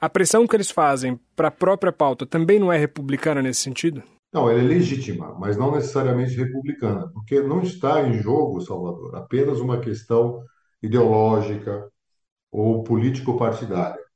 A 0.00 0.08
pressão 0.08 0.46
que 0.46 0.54
eles 0.54 0.70
fazem 0.70 1.18
para 1.34 1.48
a 1.48 1.50
própria 1.50 1.90
pauta 1.90 2.24
também 2.24 2.60
não 2.60 2.72
é 2.72 2.78
republicana 2.78 3.42
nesse 3.42 3.62
sentido? 3.62 4.04
Não, 4.32 4.48
ela 4.48 4.60
é 4.60 4.62
legítima, 4.62 5.34
mas 5.36 5.56
não 5.56 5.72
necessariamente 5.72 6.36
republicana, 6.36 7.08
porque 7.08 7.40
não 7.40 7.60
está 7.62 8.06
em 8.06 8.22
jogo, 8.22 8.60
Salvador, 8.60 9.16
apenas 9.16 9.58
uma 9.58 9.80
questão 9.80 10.44
ideológica 10.80 11.88
ou 12.52 12.84
político-partidária. 12.84 14.07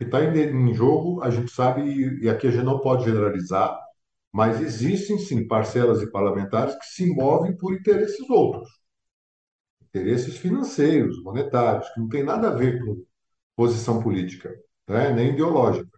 Que 0.00 0.06
está 0.06 0.24
em 0.24 0.74
jogo, 0.74 1.22
a 1.22 1.30
gente 1.30 1.52
sabe, 1.52 1.82
e 2.22 2.28
aqui 2.28 2.48
a 2.48 2.50
gente 2.50 2.64
não 2.64 2.80
pode 2.80 3.04
generalizar, 3.04 3.78
mas 4.32 4.60
existem 4.60 5.18
sim 5.18 5.46
parcelas 5.46 6.00
de 6.00 6.10
parlamentares 6.10 6.74
que 6.76 6.86
se 6.86 7.14
movem 7.14 7.56
por 7.56 7.74
interesses 7.74 8.28
outros, 8.30 8.68
interesses 9.82 10.36
financeiros, 10.38 11.22
monetários, 11.22 11.88
que 11.90 12.00
não 12.00 12.08
tem 12.08 12.22
nada 12.24 12.48
a 12.48 12.54
ver 12.54 12.80
com 12.82 13.04
posição 13.56 14.02
política, 14.02 14.54
né? 14.88 15.12
nem 15.12 15.30
ideológica. 15.34 15.90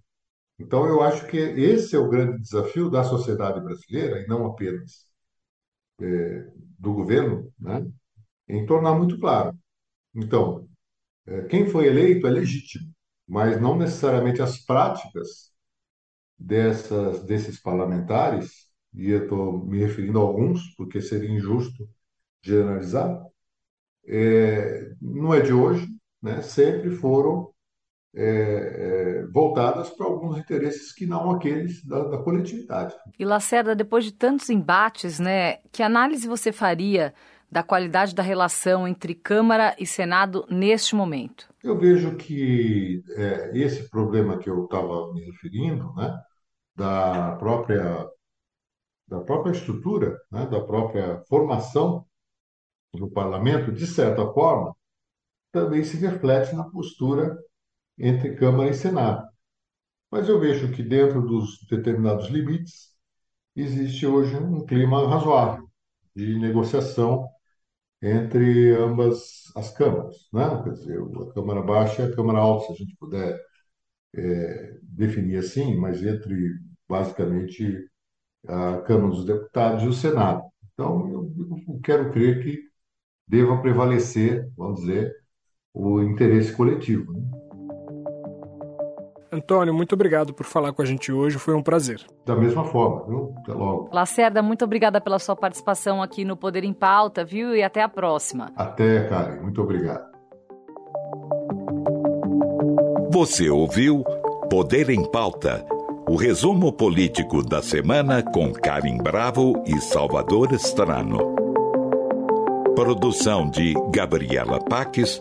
Então, 0.58 0.86
eu 0.86 1.02
acho 1.02 1.26
que 1.28 1.38
esse 1.38 1.96
é 1.96 1.98
o 1.98 2.08
grande 2.10 2.40
desafio 2.42 2.90
da 2.90 3.04
sociedade 3.04 3.60
brasileira, 3.60 4.20
e 4.22 4.28
não 4.28 4.46
apenas 4.46 5.06
é, 6.00 6.46
do 6.78 6.94
governo, 6.94 7.52
né? 7.58 7.86
em 8.48 8.66
tornar 8.66 8.94
muito 8.96 9.18
claro. 9.20 9.56
Então, 10.14 10.68
é, 11.26 11.42
quem 11.44 11.68
foi 11.68 11.86
eleito 11.88 12.26
é 12.26 12.30
legítimo, 12.30 12.91
mas 13.26 13.60
não 13.60 13.76
necessariamente 13.76 14.42
as 14.42 14.58
práticas 14.58 15.52
dessas, 16.38 17.24
desses 17.24 17.60
parlamentares, 17.60 18.68
e 18.94 19.10
eu 19.10 19.24
estou 19.24 19.64
me 19.64 19.78
referindo 19.78 20.18
a 20.18 20.22
alguns, 20.22 20.74
porque 20.76 21.00
seria 21.00 21.30
injusto 21.30 21.88
generalizar, 22.42 23.22
é, 24.06 24.92
não 25.00 25.32
é 25.32 25.40
de 25.40 25.52
hoje, 25.52 25.88
né? 26.20 26.42
sempre 26.42 26.90
foram 26.90 27.52
é, 28.14 28.24
é, 28.24 29.26
voltadas 29.32 29.88
para 29.90 30.06
alguns 30.06 30.36
interesses 30.36 30.92
que 30.92 31.06
não 31.06 31.30
aqueles 31.30 31.82
da, 31.84 32.04
da, 32.08 32.18
coletividade. 32.18 32.94
E 33.18 33.24
Lacerda, 33.24 33.74
depois 33.74 34.04
de 34.04 34.12
tantos 34.12 34.50
embates, 34.50 35.18
né, 35.18 35.58
que 35.70 35.82
análise 35.82 36.28
você 36.28 36.52
faria 36.52 37.14
da 37.52 37.62
qualidade 37.62 38.14
da 38.14 38.22
relação 38.22 38.88
entre 38.88 39.14
Câmara 39.14 39.76
e 39.78 39.84
Senado 39.84 40.46
neste 40.48 40.94
momento? 40.94 41.52
Eu 41.62 41.78
vejo 41.78 42.16
que 42.16 43.04
é, 43.10 43.50
esse 43.54 43.90
problema 43.90 44.38
que 44.38 44.48
eu 44.48 44.64
estava 44.64 45.12
me 45.12 45.20
referindo, 45.20 45.92
né, 45.92 46.18
da 46.74 47.36
própria 47.36 48.08
da 49.06 49.20
própria 49.20 49.52
estrutura, 49.52 50.18
né, 50.30 50.46
da 50.46 50.62
própria 50.62 51.22
formação 51.28 52.06
do 52.94 53.10
parlamento, 53.10 53.70
de 53.70 53.86
certa 53.86 54.24
forma, 54.32 54.74
também 55.52 55.84
se 55.84 55.98
reflete 55.98 56.54
na 56.54 56.64
postura 56.64 57.36
entre 57.98 58.34
Câmara 58.34 58.70
e 58.70 58.74
Senado. 58.74 59.28
Mas 60.10 60.26
eu 60.26 60.40
vejo 60.40 60.72
que 60.72 60.82
dentro 60.82 61.20
dos 61.20 61.62
determinados 61.68 62.28
limites 62.28 62.94
existe 63.54 64.06
hoje 64.06 64.34
um 64.36 64.64
clima 64.64 65.06
razoável 65.06 65.68
de 66.16 66.38
negociação 66.38 67.28
entre 68.02 68.74
ambas 68.76 69.52
as 69.56 69.72
câmaras, 69.72 70.28
né? 70.32 70.62
Quer 70.64 70.72
dizer, 70.72 70.98
a 71.00 71.32
Câmara 71.34 71.62
Baixa 71.62 72.02
e 72.02 72.06
a 72.12 72.14
Câmara 72.14 72.38
Alta, 72.38 72.66
se 72.66 72.72
a 72.72 72.76
gente 72.76 72.96
puder 72.96 73.40
é, 74.14 74.78
definir 74.82 75.38
assim, 75.38 75.76
mas 75.76 76.02
entre 76.04 76.34
basicamente 76.88 77.88
a 78.48 78.78
Câmara 78.82 79.08
dos 79.10 79.24
Deputados 79.24 79.84
e 79.84 79.88
o 79.88 79.92
Senado. 79.92 80.42
Então, 80.74 81.10
eu, 81.10 81.32
eu 81.68 81.80
quero 81.82 82.12
crer 82.12 82.42
que 82.42 82.60
deva 83.28 83.60
prevalecer, 83.62 84.50
vamos 84.56 84.80
dizer, 84.80 85.14
o 85.74 86.02
interesse 86.02 86.54
coletivo. 86.56 87.12
Né? 87.12 87.41
Antônio, 89.32 89.72
muito 89.72 89.94
obrigado 89.94 90.34
por 90.34 90.44
falar 90.44 90.74
com 90.74 90.82
a 90.82 90.84
gente 90.84 91.10
hoje, 91.10 91.38
foi 91.38 91.54
um 91.54 91.62
prazer. 91.62 92.04
Da 92.26 92.36
mesma 92.36 92.64
forma, 92.64 93.06
viu? 93.06 93.34
Até 93.38 93.52
logo. 93.54 93.88
Lacerda, 93.90 94.42
muito 94.42 94.62
obrigada 94.62 95.00
pela 95.00 95.18
sua 95.18 95.34
participação 95.34 96.02
aqui 96.02 96.22
no 96.22 96.36
Poder 96.36 96.64
em 96.64 96.72
Pauta, 96.74 97.24
viu? 97.24 97.56
E 97.56 97.62
até 97.62 97.82
a 97.82 97.88
próxima. 97.88 98.52
Até, 98.54 99.08
Karen. 99.08 99.40
Muito 99.40 99.62
obrigado. 99.62 100.12
Você 103.10 103.48
ouviu 103.48 104.04
Poder 104.50 104.90
em 104.90 105.02
Pauta, 105.10 105.64
o 106.06 106.14
resumo 106.14 106.70
político 106.70 107.42
da 107.42 107.62
semana 107.62 108.22
com 108.22 108.52
Karen 108.52 108.98
Bravo 108.98 109.62
e 109.66 109.80
Salvador 109.80 110.52
Estrano. 110.52 111.34
Produção 112.74 113.48
de 113.48 113.72
Gabriela 113.90 114.58
Paques, 114.58 115.18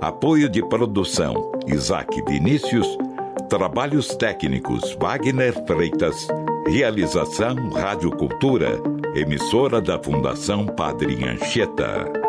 apoio 0.00 0.48
de 0.48 0.66
produção 0.68 1.52
Isaac 1.68 2.20
Vinícius 2.26 2.98
Trabalhos 3.52 4.16
técnicos 4.16 4.96
Wagner 4.98 5.52
Freitas. 5.66 6.26
Realização 6.66 7.68
Rádio 7.68 8.10
Cultura, 8.10 8.80
emissora 9.14 9.78
da 9.78 10.02
Fundação 10.02 10.64
Padre 10.64 11.22
Anchieta. 11.28 12.21